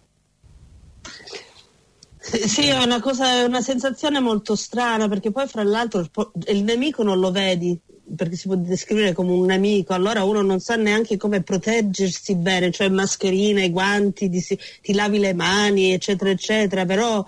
Sì, 2.22 2.68
è 2.68 2.80
una, 2.80 3.00
cosa, 3.00 3.40
è 3.40 3.42
una 3.42 3.60
sensazione 3.60 4.20
molto 4.20 4.54
strana 4.54 5.08
perché 5.08 5.32
poi 5.32 5.48
fra 5.48 5.64
l'altro 5.64 6.08
il, 6.46 6.62
nemico 6.62 7.02
non 7.02 7.18
lo 7.18 7.32
vedi 7.32 7.76
perché 8.14 8.36
si 8.36 8.46
può 8.46 8.54
descrivere 8.54 9.12
come 9.12 9.32
un 9.32 9.44
nemico, 9.46 9.92
allora 9.92 10.22
uno 10.22 10.40
non 10.42 10.60
sa 10.60 10.76
neanche 10.76 11.16
come 11.16 11.42
proteggersi 11.42 12.36
bene, 12.36 12.70
cioè 12.70 12.88
mascherine, 12.90 13.70
guanti, 13.70 14.28
ti, 14.28 14.58
ti 14.82 14.92
lavi 14.92 15.18
le 15.18 15.32
mani, 15.34 15.92
eccetera, 15.92 16.30
eccetera, 16.30 16.84
però 16.84 17.24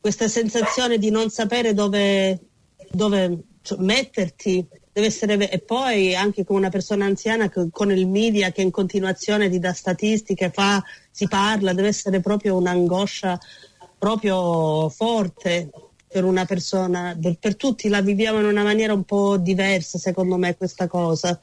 questa 0.00 0.26
sensazione 0.26 0.98
di 0.98 1.10
non 1.10 1.30
sapere 1.30 1.74
dove, 1.74 2.40
dove 2.90 3.38
cioè, 3.62 3.78
metterti 3.80 4.66
deve 4.92 5.06
essere 5.06 5.50
e 5.50 5.58
poi 5.58 6.14
anche 6.14 6.44
come 6.44 6.58
una 6.58 6.70
persona 6.70 7.04
anziana 7.04 7.50
con 7.70 7.92
il 7.92 8.08
media 8.08 8.50
che 8.50 8.62
in 8.62 8.70
continuazione 8.70 9.50
ti 9.50 9.58
dà 9.58 9.72
statistiche, 9.72 10.50
fa, 10.50 10.82
si 11.10 11.28
parla, 11.28 11.72
deve 11.72 11.88
essere 11.88 12.20
proprio 12.20 12.56
un'angoscia 12.56 13.38
proprio 13.98 14.88
forte 14.88 15.70
per 16.08 16.24
una 16.24 16.44
persona, 16.46 17.16
per, 17.20 17.38
per, 17.38 17.56
tutti 17.56 17.88
la 17.88 18.00
viviamo 18.00 18.38
in 18.38 18.46
una 18.46 18.62
maniera 18.62 18.92
un 18.92 19.04
po' 19.04 19.36
diversa 19.36 19.98
secondo 19.98 20.36
me 20.36 20.56
questa 20.56 20.86
cosa. 20.86 21.38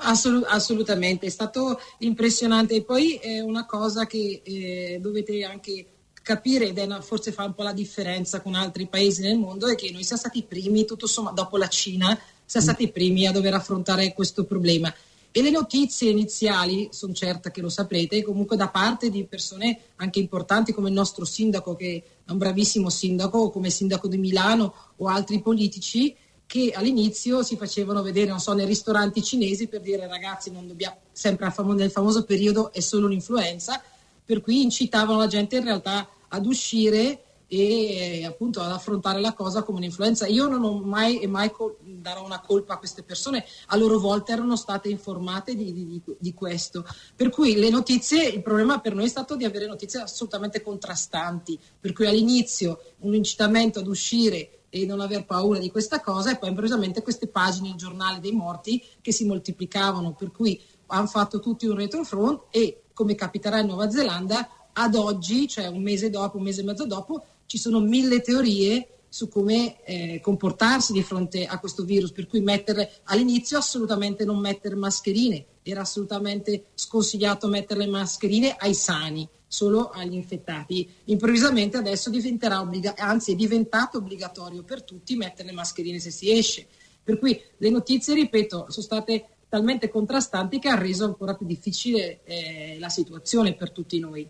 Assolut- 0.00 0.46
assolutamente, 0.48 1.26
è 1.26 1.30
stato 1.30 1.80
impressionante 1.98 2.74
e 2.76 2.82
poi 2.82 3.14
è 3.14 3.40
una 3.40 3.66
cosa 3.66 4.06
che 4.06 4.42
eh, 4.44 4.98
dovete 5.00 5.44
anche 5.44 5.86
capire 6.22 6.68
ed 6.68 6.78
è 6.78 6.84
una, 6.84 7.00
forse 7.00 7.32
fa 7.32 7.44
un 7.44 7.54
po' 7.54 7.62
la 7.62 7.72
differenza 7.72 8.40
con 8.40 8.54
altri 8.54 8.86
paesi 8.86 9.22
nel 9.22 9.38
mondo 9.38 9.66
è 9.66 9.74
che 9.74 9.90
noi 9.90 10.04
siamo 10.04 10.20
stati 10.20 10.38
i 10.38 10.42
primi, 10.42 10.84
tutto 10.84 11.06
sommato 11.06 11.36
dopo 11.36 11.56
la 11.56 11.68
Cina, 11.68 12.18
siamo 12.44 12.66
stati 12.66 12.84
i 12.84 12.90
primi 12.90 13.26
a 13.26 13.32
dover 13.32 13.54
affrontare 13.54 14.12
questo 14.12 14.44
problema. 14.44 14.92
E 15.38 15.42
le 15.42 15.50
notizie 15.50 16.10
iniziali, 16.10 16.88
sono 16.90 17.12
certa 17.12 17.52
che 17.52 17.60
lo 17.60 17.68
saprete, 17.68 18.24
comunque 18.24 18.56
da 18.56 18.70
parte 18.70 19.08
di 19.08 19.24
persone 19.24 19.82
anche 19.94 20.18
importanti 20.18 20.72
come 20.72 20.88
il 20.88 20.94
nostro 20.96 21.24
sindaco, 21.24 21.76
che 21.76 22.02
è 22.26 22.32
un 22.32 22.38
bravissimo 22.38 22.90
sindaco, 22.90 23.48
come 23.50 23.70
sindaco 23.70 24.08
di 24.08 24.18
Milano 24.18 24.74
o 24.96 25.06
altri 25.06 25.40
politici, 25.40 26.12
che 26.44 26.72
all'inizio 26.74 27.44
si 27.44 27.56
facevano 27.56 28.02
vedere, 28.02 28.30
non 28.30 28.40
so, 28.40 28.52
nei 28.52 28.66
ristoranti 28.66 29.22
cinesi 29.22 29.68
per 29.68 29.80
dire 29.80 30.08
ragazzi, 30.08 30.50
non 30.50 30.66
dobbiamo, 30.66 30.96
sempre 31.12 31.54
nel 31.76 31.92
famoso 31.92 32.24
periodo 32.24 32.72
è 32.72 32.80
solo 32.80 33.06
un'influenza, 33.06 33.80
per 34.24 34.40
cui 34.40 34.62
incitavano 34.62 35.18
la 35.18 35.28
gente 35.28 35.58
in 35.58 35.62
realtà 35.62 36.08
ad 36.26 36.46
uscire 36.46 37.22
e 37.50 38.26
appunto 38.26 38.60
ad 38.60 38.70
affrontare 38.70 39.20
la 39.20 39.32
cosa 39.32 39.62
come 39.62 39.78
un'influenza. 39.78 40.26
Io 40.26 40.46
non 40.46 40.62
ho 40.62 40.78
mai 40.78 41.18
e 41.18 41.26
mai 41.26 41.50
darò 41.82 42.24
una 42.24 42.40
colpa 42.40 42.74
a 42.74 42.78
queste 42.78 43.02
persone, 43.02 43.44
a 43.68 43.76
loro 43.76 43.98
volta 43.98 44.32
erano 44.32 44.54
state 44.54 44.90
informate 44.90 45.56
di, 45.56 45.72
di, 45.72 46.02
di, 46.18 46.34
questo. 46.34 46.84
Per 47.16 47.30
cui 47.30 47.54
le 47.54 47.70
notizie, 47.70 48.28
il 48.28 48.42
problema 48.42 48.80
per 48.80 48.94
noi 48.94 49.06
è 49.06 49.08
stato 49.08 49.34
di 49.34 49.44
avere 49.44 49.66
notizie 49.66 50.00
assolutamente 50.00 50.62
contrastanti, 50.62 51.58
per 51.80 51.92
cui 51.92 52.06
all'inizio 52.06 52.80
un 52.98 53.14
incitamento 53.14 53.78
ad 53.78 53.86
uscire 53.86 54.64
e 54.68 54.84
non 54.84 55.00
aver 55.00 55.24
paura 55.24 55.58
di 55.58 55.70
questa 55.70 56.00
cosa 56.00 56.30
e 56.30 56.36
poi 56.36 56.50
improvvisamente 56.50 57.02
queste 57.02 57.28
pagine, 57.28 57.68
il 57.68 57.76
giornale 57.76 58.20
dei 58.20 58.32
morti 58.32 58.84
che 59.00 59.12
si 59.12 59.24
moltiplicavano, 59.24 60.12
per 60.12 60.30
cui 60.30 60.60
hanno 60.88 61.06
fatto 61.06 61.40
tutti 61.40 61.66
un 61.66 61.76
retrofront 61.76 62.44
e 62.50 62.82
come 62.92 63.14
capiterà 63.14 63.60
in 63.60 63.66
Nuova 63.66 63.90
Zelanda 63.90 64.48
ad 64.72 64.94
oggi, 64.94 65.48
cioè 65.48 65.66
un 65.66 65.82
mese 65.82 66.10
dopo, 66.10 66.36
un 66.36 66.44
mese 66.44 66.60
e 66.60 66.64
mezzo 66.64 66.86
dopo, 66.86 67.24
ci 67.48 67.56
sono 67.56 67.80
mille 67.80 68.20
teorie 68.20 68.98
su 69.08 69.28
come 69.28 69.82
eh, 69.84 70.20
comportarsi 70.20 70.92
di 70.92 71.02
fronte 71.02 71.46
a 71.46 71.58
questo 71.58 71.82
virus, 71.82 72.12
per 72.12 72.26
cui 72.26 72.42
mettere 72.42 73.00
all'inizio 73.04 73.56
assolutamente 73.56 74.26
non 74.26 74.38
mettere 74.38 74.74
mascherine, 74.74 75.46
era 75.62 75.80
assolutamente 75.80 76.66
sconsigliato 76.74 77.48
mettere 77.48 77.80
le 77.80 77.86
mascherine 77.86 78.54
ai 78.58 78.74
sani, 78.74 79.26
solo 79.46 79.88
agli 79.88 80.12
infettati. 80.12 80.88
Improvvisamente 81.04 81.78
adesso 81.78 82.10
diventerà 82.10 82.60
obbliga- 82.60 82.94
anzi 82.98 83.32
è 83.32 83.34
diventato 83.34 83.96
obbligatorio 83.96 84.62
per 84.62 84.82
tutti 84.82 85.16
mettere 85.16 85.48
le 85.48 85.54
mascherine 85.54 85.98
se 85.98 86.10
si 86.10 86.30
esce. 86.30 86.66
Per 87.02 87.18
cui 87.18 87.40
le 87.56 87.70
notizie, 87.70 88.12
ripeto, 88.12 88.66
sono 88.68 88.84
state 88.84 89.26
talmente 89.48 89.88
contrastanti 89.88 90.58
che 90.58 90.68
ha 90.68 90.78
reso 90.78 91.06
ancora 91.06 91.34
più 91.34 91.46
difficile 91.46 92.20
eh, 92.24 92.76
la 92.78 92.90
situazione 92.90 93.54
per 93.54 93.70
tutti 93.70 93.98
noi. 93.98 94.28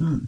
Mm. 0.00 0.18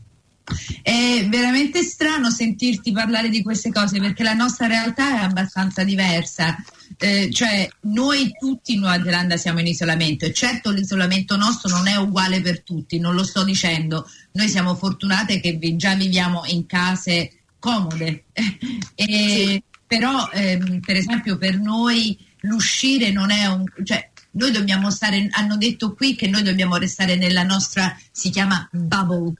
È 0.83 1.27
veramente 1.29 1.83
strano 1.83 2.31
sentirti 2.31 2.93
parlare 2.93 3.29
di 3.29 3.43
queste 3.43 3.71
cose 3.71 3.99
perché 4.01 4.23
la 4.23 4.33
nostra 4.33 4.67
realtà 4.67 5.21
è 5.21 5.25
abbastanza 5.25 5.85
diversa. 5.85 6.57
Eh, 6.97 7.31
cioè, 7.33 7.69
noi 7.83 8.33
tutti 8.39 8.75
in 8.75 8.81
Nuova 8.81 9.03
Zelanda 9.03 9.37
siamo 9.37 9.61
in 9.61 9.67
isolamento 9.67 10.25
e 10.25 10.33
certo 10.33 10.71
l'isolamento 10.71 11.37
nostro 11.37 11.71
non 11.71 11.87
è 11.87 11.97
uguale 11.97 12.41
per 12.41 12.63
tutti, 12.63 12.99
non 12.99 13.15
lo 13.15 13.25
sto 13.25 13.45
dicendo. 13.45 14.09
Noi 14.33 14.49
siamo 14.49 14.75
fortunate 14.75 15.41
che 15.41 15.59
già 15.77 15.95
viviamo 15.95 16.43
in 16.47 16.67
case 16.67 17.33
comode. 17.59 18.25
e, 18.33 19.05
sì. 19.05 19.63
Però, 19.87 20.29
ehm, 20.33 20.81
per 20.81 20.97
esempio, 20.97 21.39
per 21.39 21.59
noi 21.59 22.19
l'uscire 22.41 23.11
non 23.11 23.31
è 23.31 23.47
un. 23.47 23.65
Cioè, 23.83 24.11
noi 24.33 24.51
dobbiamo 24.51 24.91
stare, 24.91 25.27
hanno 25.31 25.57
detto 25.57 25.95
qui 25.95 26.15
che 26.15 26.29
noi 26.29 26.43
dobbiamo 26.43 26.77
restare 26.77 27.17
nella 27.17 27.43
nostra, 27.43 27.97
si 28.13 28.29
chiama 28.31 28.69
bubble, 28.71 29.33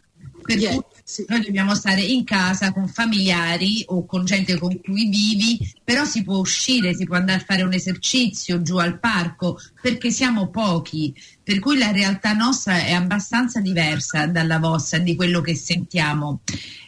per 0.49 0.57
yeah, 0.57 0.73
cui 0.73 0.83
sì. 1.05 1.27
noi 1.29 1.43
dobbiamo 1.43 1.75
stare 1.75 2.01
in 2.01 2.25
casa 2.25 2.73
con 2.73 2.89
familiari 2.89 3.85
o 3.89 4.07
con 4.07 4.25
gente 4.25 4.57
con 4.57 4.81
cui 4.81 5.07
vivi, 5.07 5.75
però 5.85 6.07
si 6.07 6.25
può 6.25 6.39
uscire, 6.39 6.95
si 6.95 7.05
può 7.05 7.17
andare 7.17 7.43
a 7.43 7.45
fare 7.45 7.65
un 7.65 7.75
esercizio 7.75 8.63
giù 8.63 8.79
al 8.79 8.99
parco 8.99 9.61
perché 9.83 10.11
siamo 10.11 10.49
pochi, 10.49 11.15
per 11.43 11.59
cui 11.59 11.77
la 11.77 11.93
realtà 11.93 12.33
nostra 12.33 12.79
è 12.79 12.93
abbastanza 12.93 13.61
diversa 13.61 14.25
dalla 14.25 14.59
vostra, 14.59 14.97
di 14.97 15.15
quello 15.17 15.43
che 15.43 15.55
sentiamo. 15.55 16.41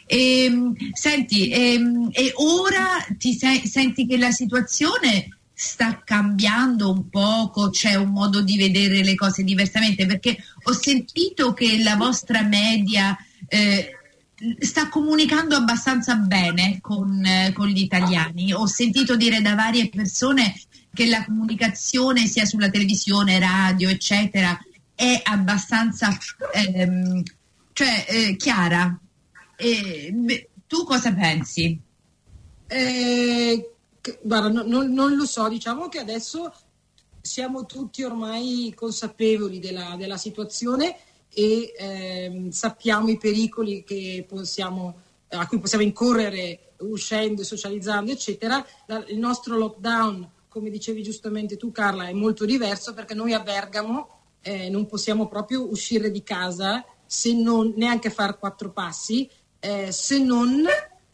E, 0.07 0.45
ehm, 0.45 0.75
senti, 0.93 1.49
e, 1.49 1.73
ehm, 1.73 2.09
e 2.11 2.31
ora 2.37 3.05
ti 3.19 3.35
se- 3.35 3.67
senti 3.67 4.07
che 4.07 4.17
la 4.17 4.31
situazione 4.31 5.37
sta 5.53 6.01
cambiando 6.03 6.89
un 6.89 7.09
poco, 7.09 7.69
c'è 7.69 7.93
un 7.93 8.09
modo 8.09 8.41
di 8.41 8.57
vedere 8.57 9.03
le 9.03 9.13
cose 9.13 9.43
diversamente, 9.43 10.07
perché 10.07 10.35
ho 10.63 10.73
sentito 10.73 11.53
che 11.53 11.83
la 11.83 11.95
vostra 11.95 12.41
media 12.41 13.15
eh, 13.53 13.97
sta 14.59 14.87
comunicando 14.87 15.57
abbastanza 15.57 16.15
bene 16.15 16.79
con, 16.79 17.23
eh, 17.25 17.51
con, 17.53 17.67
gli 17.67 17.81
italiani. 17.81 18.53
Ho 18.53 18.65
sentito 18.65 19.17
dire 19.17 19.41
da 19.41 19.55
varie 19.55 19.89
persone 19.89 20.55
che 20.93 21.05
la 21.07 21.25
comunicazione 21.25 22.27
sia 22.27 22.45
sulla 22.45 22.69
televisione, 22.69 23.39
radio, 23.39 23.89
eccetera, 23.89 24.57
è 24.95 25.21
abbastanza 25.25 26.17
ehm, 26.53 27.23
cioè, 27.73 28.05
eh, 28.07 28.35
chiara. 28.37 28.97
Beh, 29.57 30.49
tu 30.65 30.85
cosa 30.85 31.13
pensi? 31.13 31.77
Eh, 32.67 33.73
guarda, 34.21 34.49
no, 34.49 34.63
no, 34.63 34.83
non 34.83 35.15
lo 35.15 35.25
so, 35.25 35.49
diciamo 35.49 35.89
che 35.89 35.99
adesso 35.99 36.53
siamo 37.19 37.65
tutti 37.65 38.01
ormai 38.01 38.71
consapevoli 38.73 39.59
della, 39.59 39.95
della 39.97 40.17
situazione 40.17 40.95
e 41.33 41.73
ehm, 41.77 42.49
sappiamo 42.49 43.09
i 43.09 43.17
pericoli 43.17 43.83
possiamo, 44.27 44.95
a 45.29 45.47
cui 45.47 45.59
possiamo 45.59 45.83
incorrere 45.83 46.73
uscendo, 46.79 47.43
socializzando, 47.43 48.11
eccetera. 48.11 48.65
La, 48.87 49.03
il 49.07 49.17
nostro 49.17 49.57
lockdown, 49.57 50.29
come 50.47 50.69
dicevi 50.69 51.03
giustamente 51.03 51.57
tu 51.57 51.71
Carla, 51.71 52.07
è 52.07 52.13
molto 52.13 52.45
diverso 52.45 52.93
perché 52.93 53.13
noi 53.13 53.33
a 53.33 53.39
Bergamo 53.39 54.19
eh, 54.41 54.69
non 54.69 54.85
possiamo 54.87 55.27
proprio 55.27 55.69
uscire 55.69 56.11
di 56.11 56.23
casa 56.23 56.83
se 57.05 57.33
non 57.33 57.73
neanche 57.75 58.09
fare 58.09 58.37
quattro 58.37 58.71
passi, 58.71 59.29
eh, 59.59 59.91
se 59.91 60.17
non 60.19 60.65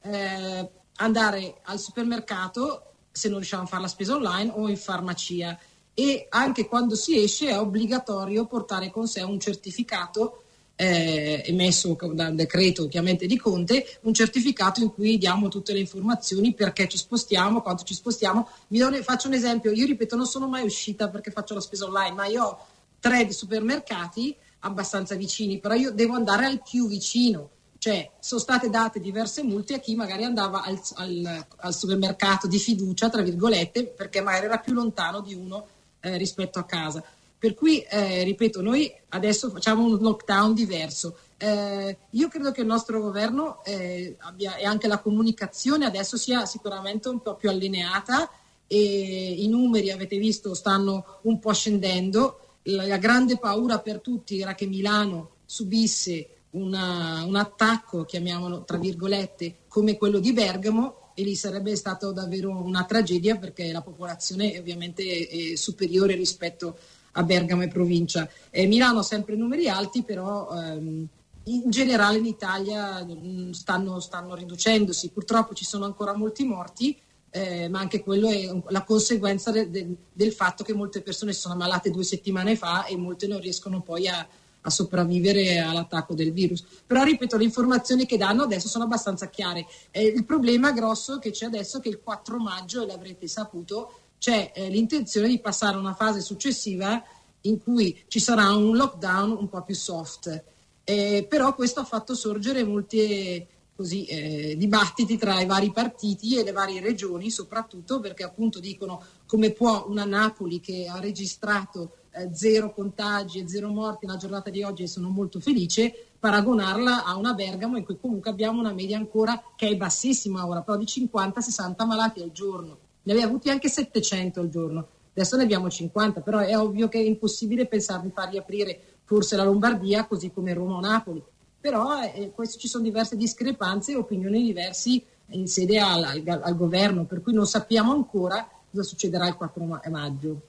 eh, 0.01 0.71
andare 0.95 1.59
al 1.63 1.79
supermercato 1.79 2.81
se 3.17 3.29
non 3.29 3.37
riusciamo 3.37 3.63
a 3.63 3.65
fare 3.65 3.81
la 3.81 3.87
spesa 3.87 4.15
online 4.15 4.51
o 4.55 4.69
in 4.69 4.77
farmacia 4.77 5.57
e 5.99 6.27
anche 6.29 6.67
quando 6.67 6.93
si 6.93 7.19
esce 7.23 7.47
è 7.47 7.57
obbligatorio 7.57 8.45
portare 8.45 8.91
con 8.91 9.07
sé 9.07 9.23
un 9.23 9.39
certificato 9.39 10.43
eh, 10.75 11.41
emesso 11.47 11.97
da 12.13 12.27
un 12.27 12.35
decreto 12.35 12.83
ovviamente 12.83 13.25
di 13.25 13.35
Conte, 13.35 13.97
un 14.01 14.13
certificato 14.13 14.79
in 14.79 14.93
cui 14.93 15.17
diamo 15.17 15.47
tutte 15.47 15.73
le 15.73 15.79
informazioni 15.79 16.53
perché 16.53 16.87
ci 16.87 16.97
spostiamo, 16.97 17.63
quanto 17.63 17.83
ci 17.83 17.95
spostiamo. 17.95 18.47
Vi 18.67 18.79
faccio 19.01 19.27
un 19.27 19.33
esempio, 19.33 19.71
io 19.71 19.87
ripeto 19.87 20.15
non 20.15 20.27
sono 20.27 20.47
mai 20.47 20.63
uscita 20.63 21.09
perché 21.09 21.31
faccio 21.31 21.55
la 21.55 21.61
spesa 21.61 21.85
online, 21.85 22.13
ma 22.13 22.27
io 22.27 22.43
ho 22.43 22.65
tre 22.99 23.31
supermercati 23.31 24.35
abbastanza 24.59 25.15
vicini, 25.15 25.57
però 25.57 25.73
io 25.73 25.89
devo 25.89 26.13
andare 26.13 26.45
al 26.45 26.61
più 26.61 26.87
vicino. 26.87 27.49
Cioè, 27.79 28.11
sono 28.19 28.39
state 28.39 28.69
date 28.69 28.99
diverse 28.99 29.41
multe 29.41 29.73
a 29.73 29.79
chi 29.79 29.95
magari 29.95 30.23
andava 30.23 30.61
al, 30.61 30.79
al, 30.95 31.45
al 31.57 31.73
supermercato 31.73 32.45
di 32.45 32.59
fiducia, 32.59 33.09
tra 33.09 33.23
virgolette, 33.23 33.85
perché 33.87 34.21
magari 34.21 34.45
era 34.45 34.59
più 34.59 34.73
lontano 34.73 35.21
di 35.21 35.33
uno 35.33 35.65
eh, 35.99 36.17
rispetto 36.17 36.59
a 36.59 36.65
casa. 36.65 37.03
Per 37.39 37.53
cui, 37.53 37.81
eh, 37.81 38.23
ripeto, 38.23 38.61
noi 38.61 38.91
adesso 39.09 39.51
facciamo 39.51 39.83
un 39.83 39.97
lockdown 39.99 40.53
diverso. 40.55 41.17
Eh, 41.37 41.97
io 42.09 42.27
credo 42.29 42.51
che 42.51 42.61
il 42.61 42.67
nostro 42.67 42.99
governo 42.99 43.63
eh, 43.63 44.15
abbia, 44.19 44.55
e 44.55 44.65
anche 44.65 44.87
la 44.87 44.99
comunicazione 44.99 45.85
adesso 45.85 46.17
sia 46.17 46.47
sicuramente 46.47 47.09
un 47.09 47.21
po' 47.21 47.35
più 47.35 47.49
allineata 47.49 48.27
e 48.65 49.35
i 49.37 49.47
numeri, 49.47 49.91
avete 49.91 50.17
visto, 50.17 50.55
stanno 50.55 51.19
un 51.23 51.37
po' 51.39 51.53
scendendo. 51.53 52.39
La, 52.63 52.87
la 52.87 52.97
grande 52.97 53.37
paura 53.37 53.79
per 53.79 54.01
tutti 54.01 54.41
era 54.41 54.55
che 54.55 54.65
Milano 54.65 55.35
subisse 55.45 56.29
una, 56.51 57.23
un 57.23 57.35
attacco, 57.35 58.03
chiamiamolo 58.03 58.63
tra 58.63 58.77
virgolette, 58.77 59.59
come 59.67 59.95
quello 59.95 60.17
di 60.17 60.33
Bergamo 60.33 61.06
e 61.19 61.23
lì 61.23 61.35
sarebbe 61.35 61.75
stato 61.75 62.11
davvero 62.11 62.51
una 62.51 62.83
tragedia 62.83 63.37
perché 63.37 63.71
la 63.71 63.81
popolazione 63.81 64.51
è 64.51 64.59
ovviamente 64.59 65.27
è 65.27 65.55
superiore 65.55 66.13
rispetto 66.13 66.77
a 67.13 67.23
Bergamo 67.23 67.63
e 67.63 67.69
provincia. 67.69 68.29
Eh, 68.51 68.67
Milano 68.67 69.01
sempre 69.01 69.35
numeri 69.35 69.67
alti, 69.67 70.03
però 70.03 70.47
ehm, 70.51 71.07
in 71.45 71.69
generale 71.71 72.19
in 72.19 72.27
Italia 72.27 73.03
mh, 73.03 73.49
stanno, 73.49 73.99
stanno, 73.99 74.35
riducendosi. 74.35 75.09
Purtroppo 75.09 75.55
ci 75.55 75.65
sono 75.65 75.85
ancora 75.85 76.15
molti 76.15 76.43
morti, 76.43 76.95
eh, 77.31 77.67
ma 77.67 77.79
anche 77.79 78.03
quello 78.03 78.29
è 78.29 78.55
la 78.67 78.83
conseguenza 78.83 79.49
de, 79.49 79.71
de, 79.71 79.95
del 80.13 80.33
fatto 80.33 80.63
che 80.63 80.75
molte 80.75 81.01
persone 81.01 81.33
sono 81.33 81.55
ammalate 81.55 81.89
due 81.89 82.03
settimane 82.03 82.55
fa 82.55 82.85
e 82.85 82.95
molte 82.95 83.25
non 83.25 83.39
riescono 83.39 83.81
poi 83.81 84.07
a, 84.07 84.27
a 84.67 84.69
sopravvivere 84.69 85.59
all'attacco 85.59 86.13
del 86.13 86.33
virus. 86.33 86.63
Però 86.85 87.01
ripeto, 87.03 87.37
le 87.37 87.45
informazioni 87.45 88.05
che 88.05 88.17
danno 88.17 88.43
adesso 88.43 88.67
sono 88.67 88.83
abbastanza 88.83 89.29
chiare. 89.29 89.65
Eh, 89.91 90.05
il 90.05 90.25
problema 90.25 90.71
grosso 90.71 91.19
che 91.19 91.31
c'è 91.31 91.45
adesso 91.45 91.77
è 91.77 91.81
che 91.81 91.89
il 91.89 92.01
4 92.01 92.37
maggio, 92.37 92.83
e 92.83 92.85
l'avrete 92.85 93.27
saputo, 93.27 93.91
c'è 94.19 94.51
eh, 94.53 94.69
l'intenzione 94.69 95.29
di 95.29 95.39
passare 95.39 95.75
a 95.75 95.79
una 95.79 95.93
fase 95.93 96.19
successiva 96.19 97.01
in 97.41 97.61
cui 97.61 98.03
ci 98.07 98.19
sarà 98.19 98.51
un 98.51 98.75
lockdown 98.75 99.31
un 99.31 99.47
po' 99.47 99.63
più 99.63 99.75
soft. 99.75 100.43
Eh, 100.83 101.25
però 101.29 101.55
questo 101.55 101.79
ha 101.79 101.85
fatto 101.85 102.13
sorgere 102.13 102.63
molti 102.65 103.45
così, 103.73 104.05
eh, 104.05 104.55
dibattiti 104.57 105.17
tra 105.17 105.39
i 105.39 105.45
vari 105.45 105.71
partiti 105.71 106.37
e 106.37 106.43
le 106.43 106.51
varie 106.51 106.81
regioni, 106.81 107.29
soprattutto 107.29 107.99
perché 107.99 108.23
appunto 108.23 108.59
dicono 108.59 109.01
come 109.27 109.51
può 109.51 109.85
una 109.87 110.03
Napoli 110.03 110.59
che 110.59 110.87
ha 110.89 110.99
registrato 110.99 111.91
eh, 112.17 112.29
zero 112.33 112.73
contagi 112.73 113.39
e 113.39 113.47
zero 113.47 113.69
morti 113.69 114.05
nella 114.05 114.17
giornata 114.17 114.49
di 114.49 114.63
oggi 114.63 114.83
e 114.83 114.87
sono 114.87 115.09
molto 115.09 115.39
felice, 115.39 115.93
paragonarla 116.19 117.05
a 117.05 117.15
una 117.15 117.33
Bergamo 117.33 117.77
in 117.77 117.85
cui 117.85 117.97
comunque 117.99 118.29
abbiamo 118.29 118.59
una 118.59 118.73
media 118.73 118.97
ancora 118.97 119.41
che 119.55 119.67
è 119.67 119.75
bassissima 119.75 120.45
ora, 120.45 120.61
però 120.61 120.77
di 120.77 120.85
50-60 120.85 121.85
malati 121.85 122.21
al 122.21 122.31
giorno. 122.31 122.77
Ne 123.03 123.11
aveva 123.11 123.27
avuti 123.27 123.49
anche 123.49 123.69
700 123.69 124.39
al 124.39 124.49
giorno, 124.49 124.87
adesso 125.11 125.37
ne 125.37 125.43
abbiamo 125.43 125.69
50, 125.69 126.21
però 126.21 126.39
è 126.39 126.57
ovvio 126.57 126.89
che 126.89 126.99
è 126.99 127.03
impossibile 127.03 127.67
pensare 127.67 128.01
di 128.03 128.11
farli 128.13 128.37
aprire 128.37 128.79
forse 129.03 129.35
la 129.35 129.43
Lombardia 129.43 130.05
così 130.05 130.31
come 130.31 130.53
Roma 130.53 130.75
o 130.75 130.79
Napoli. 130.81 131.23
Però 131.59 132.01
eh, 132.03 132.31
questo, 132.33 132.57
ci 132.57 132.67
sono 132.67 132.83
diverse 132.83 133.15
discrepanze 133.15 133.93
e 133.93 133.95
opinioni 133.95 134.43
diverse 134.43 135.01
in 135.31 135.47
sede 135.47 135.79
al, 135.79 136.03
al, 136.03 136.41
al 136.43 136.55
governo, 136.55 137.05
per 137.05 137.21
cui 137.21 137.33
non 137.33 137.45
sappiamo 137.45 137.91
ancora 137.93 138.47
cosa 138.69 138.83
succederà 138.83 139.27
il 139.27 139.35
4 139.35 139.81
maggio. 139.89 140.41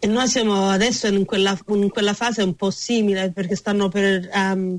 E 0.00 0.06
noi 0.06 0.28
siamo 0.28 0.68
adesso 0.68 1.06
in 1.08 1.24
quella, 1.24 1.58
in 1.68 1.90
quella 1.90 2.14
fase 2.14 2.42
un 2.42 2.54
po' 2.54 2.70
simile 2.70 3.30
perché 3.32 3.56
stanno 3.56 3.88
per... 3.88 4.28
Um, 4.32 4.78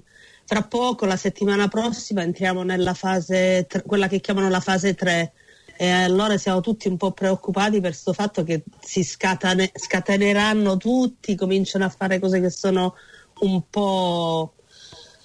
tra 0.50 0.64
poco, 0.64 1.06
la 1.06 1.16
settimana 1.16 1.68
prossima, 1.68 2.24
entriamo 2.24 2.64
nella 2.64 2.96
fase, 2.96 3.68
quella 3.86 4.08
che 4.08 4.20
chiamano 4.20 4.50
la 4.50 4.60
fase 4.60 4.96
3 4.96 5.32
e 5.78 5.90
allora 5.90 6.38
siamo 6.38 6.60
tutti 6.60 6.88
un 6.88 6.98
po' 6.98 7.12
preoccupati 7.12 7.80
per 7.80 7.92
questo 7.92 8.14
fatto 8.14 8.44
che 8.44 8.64
si 8.82 9.04
scatane, 9.04 9.72
scateneranno 9.74 10.76
tutti, 10.76 11.36
cominciano 11.36 11.86
a 11.86 11.90
fare 11.90 12.18
cose 12.18 12.42
che 12.42 12.50
sono 12.50 12.96
un 13.42 13.62
po' 13.70 14.56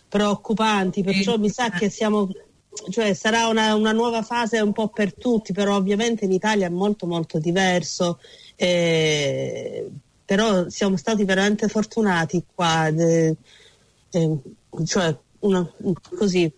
preoccupanti, 0.08 1.02
perciò 1.02 1.38
mi 1.38 1.48
sa 1.48 1.70
che 1.70 1.88
siamo, 1.88 2.28
cioè 2.90 3.14
sarà 3.14 3.48
una, 3.48 3.74
una 3.74 3.92
nuova 3.92 4.22
fase 4.22 4.60
un 4.60 4.72
po' 4.72 4.88
per 4.88 5.14
tutti, 5.14 5.52
però 5.52 5.76
ovviamente 5.76 6.24
in 6.24 6.32
Italia 6.32 6.66
è 6.66 6.70
molto 6.70 7.06
molto 7.06 7.38
diverso 7.38 8.18
eh, 8.56 9.90
però 10.24 10.68
siamo 10.68 10.96
stati 10.96 11.24
veramente 11.24 11.68
fortunati 11.68 12.44
qua, 12.54 12.88
eh, 12.88 13.36
eh, 14.10 14.38
cioè 14.84 15.16
una, 15.40 15.70
così. 16.16 16.50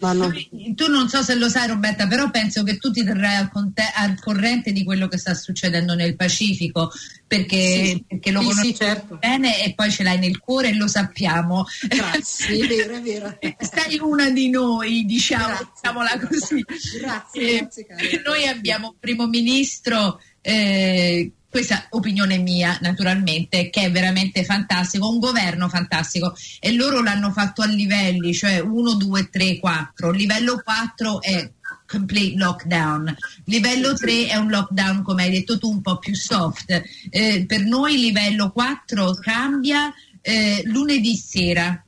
Non... 0.00 0.34
Tu 0.74 0.88
non 0.88 1.08
so 1.08 1.22
se 1.22 1.34
lo 1.34 1.48
sai 1.48 1.68
Roberta, 1.68 2.06
però 2.06 2.30
penso 2.30 2.62
che 2.64 2.76
tu 2.78 2.90
ti 2.90 3.04
terrai 3.04 3.36
al, 3.36 3.50
conte- 3.50 3.92
al 3.94 4.18
corrente 4.18 4.72
di 4.72 4.84
quello 4.84 5.08
che 5.08 5.18
sta 5.18 5.34
succedendo 5.34 5.94
nel 5.94 6.16
Pacifico, 6.16 6.90
perché, 7.26 7.84
sì, 7.86 8.04
perché 8.06 8.30
lo 8.30 8.40
sì, 8.40 8.46
conosci 8.46 8.66
sì, 8.68 8.74
certo. 8.74 9.16
bene 9.16 9.64
e 9.64 9.74
poi 9.74 9.90
ce 9.90 10.02
l'hai 10.02 10.18
nel 10.18 10.38
cuore 10.38 10.70
e 10.70 10.74
lo 10.74 10.88
sappiamo. 10.88 11.64
Grazie, 11.86 12.64
è 12.64 12.66
vero, 12.66 12.94
è 12.94 13.00
vero. 13.00 13.38
Sei 13.58 13.98
una 14.00 14.30
di 14.30 14.50
noi, 14.50 15.04
diciamo, 15.04 15.70
diciamola 15.74 16.18
così. 16.18 16.64
Grazie, 16.98 17.58
grazie 17.58 17.86
caro. 17.86 18.00
Noi 18.24 18.46
abbiamo 18.46 18.88
un 18.88 18.96
primo 18.98 19.26
ministro 19.26 20.20
eh, 20.40 21.30
questa 21.52 21.84
opinione 21.90 22.38
mia 22.38 22.78
naturalmente, 22.80 23.68
che 23.68 23.82
è 23.82 23.90
veramente 23.90 24.42
fantastico, 24.42 25.10
un 25.10 25.18
governo 25.18 25.68
fantastico 25.68 26.34
e 26.58 26.72
loro 26.72 27.02
l'hanno 27.02 27.30
fatto 27.30 27.60
a 27.60 27.66
livelli, 27.66 28.32
cioè 28.32 28.58
1, 28.58 28.94
2, 28.94 29.28
3, 29.28 29.58
4. 29.58 30.10
Livello 30.12 30.62
4 30.64 31.20
è 31.20 31.52
complete 31.86 32.38
lockdown, 32.38 33.14
livello 33.44 33.92
3 33.92 34.28
è 34.28 34.36
un 34.36 34.48
lockdown 34.48 35.02
come 35.02 35.24
hai 35.24 35.30
detto 35.30 35.58
tu 35.58 35.68
un 35.68 35.82
po' 35.82 35.98
più 35.98 36.14
soft. 36.14 36.82
Eh, 37.10 37.44
per 37.46 37.60
noi 37.60 37.98
livello 37.98 38.50
4 38.50 39.12
cambia 39.16 39.92
eh, 40.22 40.62
lunedì 40.64 41.14
sera 41.16 41.84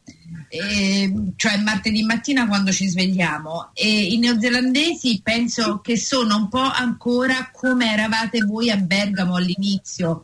eh, 0.55 1.13
cioè 1.37 1.57
martedì 1.59 2.03
mattina 2.05 2.47
quando 2.47 2.71
ci 2.71 2.89
svegliamo. 2.89 3.71
E 3.75 4.13
i 4.13 4.19
neozelandesi 4.19 5.21
penso 5.23 5.81
che 5.81 5.97
sono 5.97 6.37
un 6.37 6.49
po' 6.49 6.59
ancora 6.59 7.51
come 7.53 7.93
eravate 7.93 8.41
voi 8.45 8.71
a 8.71 8.77
Bergamo 8.77 9.37
all'inizio. 9.37 10.23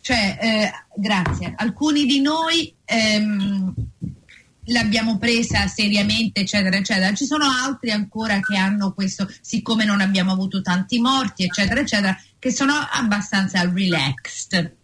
Cioè 0.00 0.38
eh, 0.40 0.70
grazie. 0.94 1.52
Alcuni 1.56 2.06
di 2.06 2.20
noi 2.20 2.72
ehm, 2.84 3.74
l'abbiamo 4.66 5.18
presa 5.18 5.66
seriamente 5.66 6.40
eccetera 6.40 6.76
eccetera. 6.76 7.12
Ci 7.12 7.26
sono 7.26 7.46
altri 7.46 7.90
ancora 7.90 8.40
che 8.40 8.56
hanno 8.56 8.94
questo 8.94 9.30
siccome 9.40 9.84
non 9.84 10.00
abbiamo 10.00 10.32
avuto 10.32 10.62
tanti 10.62 11.00
morti 11.00 11.44
eccetera 11.44 11.80
eccetera 11.80 12.18
che 12.38 12.50
sono 12.50 12.74
abbastanza 12.74 13.62
relaxed. 13.70 14.74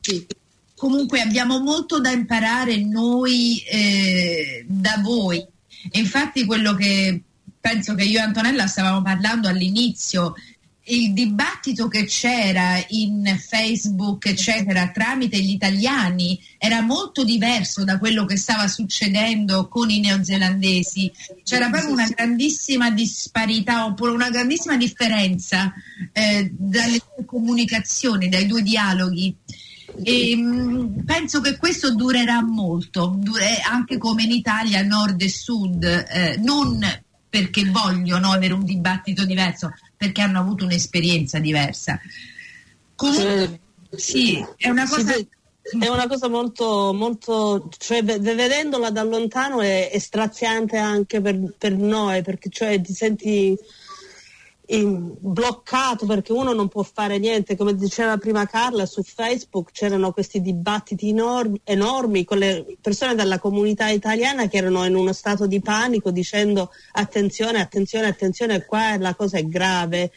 Sì. 0.00 0.26
Comunque 0.84 1.22
abbiamo 1.22 1.60
molto 1.60 1.98
da 1.98 2.10
imparare 2.10 2.76
noi 2.76 3.56
eh, 3.60 4.66
da 4.68 5.00
voi. 5.02 5.38
E 5.38 5.98
infatti 5.98 6.44
quello 6.44 6.74
che 6.74 7.22
penso 7.58 7.94
che 7.94 8.04
io 8.04 8.18
e 8.18 8.22
Antonella 8.22 8.66
stavamo 8.66 9.00
parlando 9.00 9.48
all'inizio, 9.48 10.34
il 10.86 11.14
dibattito 11.14 11.88
che 11.88 12.04
c'era 12.04 12.84
in 12.88 13.38
Facebook, 13.38 14.26
eccetera, 14.26 14.90
tramite 14.90 15.40
gli 15.40 15.52
italiani 15.52 16.38
era 16.58 16.82
molto 16.82 17.24
diverso 17.24 17.84
da 17.84 17.96
quello 17.98 18.26
che 18.26 18.36
stava 18.36 18.68
succedendo 18.68 19.66
con 19.68 19.88
i 19.88 20.00
neozelandesi. 20.00 21.10
C'era 21.42 21.70
proprio 21.70 21.92
una 21.92 22.08
grandissima 22.08 22.90
disparità 22.90 23.86
oppure 23.86 24.10
una 24.10 24.28
grandissima 24.28 24.76
differenza 24.76 25.72
eh, 26.12 26.52
dalle 26.52 27.00
due 27.14 27.24
comunicazioni, 27.24 28.28
dai 28.28 28.44
due 28.44 28.60
dialoghi. 28.60 29.34
E, 30.02 30.36
mh, 30.36 31.04
penso 31.04 31.40
che 31.40 31.56
questo 31.56 31.94
durerà 31.94 32.42
molto, 32.42 33.18
anche 33.70 33.98
come 33.98 34.24
in 34.24 34.32
Italia 34.32 34.82
nord 34.82 35.20
e 35.20 35.28
sud, 35.28 35.84
eh, 35.84 36.36
non 36.38 36.80
perché 37.28 37.64
vogliono 37.68 38.30
avere 38.30 38.54
un 38.54 38.64
dibattito 38.64 39.24
diverso, 39.24 39.72
perché 39.96 40.20
hanno 40.20 40.40
avuto 40.40 40.64
un'esperienza 40.64 41.38
diversa. 41.38 41.98
Comunque, 42.94 43.60
sì, 43.96 44.44
è 44.56 44.68
una 44.68 44.86
Sì, 44.86 44.94
cosa... 44.94 45.12
beh, 45.12 45.28
è 45.80 45.88
una 45.88 46.06
cosa 46.06 46.28
molto, 46.28 46.92
molto 46.92 47.68
cioè, 47.78 48.04
ve- 48.04 48.18
vedendola 48.18 48.90
da 48.90 49.02
lontano 49.02 49.62
è, 49.62 49.90
è 49.90 49.98
straziante 49.98 50.76
anche 50.76 51.20
per, 51.20 51.54
per 51.56 51.76
noi, 51.76 52.22
perché 52.22 52.50
cioè, 52.50 52.80
ti 52.80 52.92
senti 52.92 53.56
bloccato 54.66 56.06
perché 56.06 56.32
uno 56.32 56.52
non 56.52 56.68
può 56.68 56.82
fare 56.82 57.18
niente. 57.18 57.56
Come 57.56 57.74
diceva 57.74 58.16
prima 58.16 58.46
Carla, 58.46 58.86
su 58.86 59.02
Facebook 59.02 59.72
c'erano 59.72 60.12
questi 60.12 60.40
dibattiti 60.40 61.10
enormi, 61.10 61.60
enormi 61.64 62.24
con 62.24 62.38
le 62.38 62.76
persone 62.80 63.14
della 63.14 63.38
comunità 63.38 63.88
italiana 63.88 64.48
che 64.48 64.56
erano 64.56 64.84
in 64.84 64.94
uno 64.94 65.12
stato 65.12 65.46
di 65.46 65.60
panico 65.60 66.10
dicendo 66.10 66.70
attenzione, 66.92 67.60
attenzione, 67.60 68.06
attenzione, 68.06 68.64
qua 68.64 68.96
la 68.96 69.14
cosa 69.14 69.38
è 69.38 69.44
grave. 69.44 70.10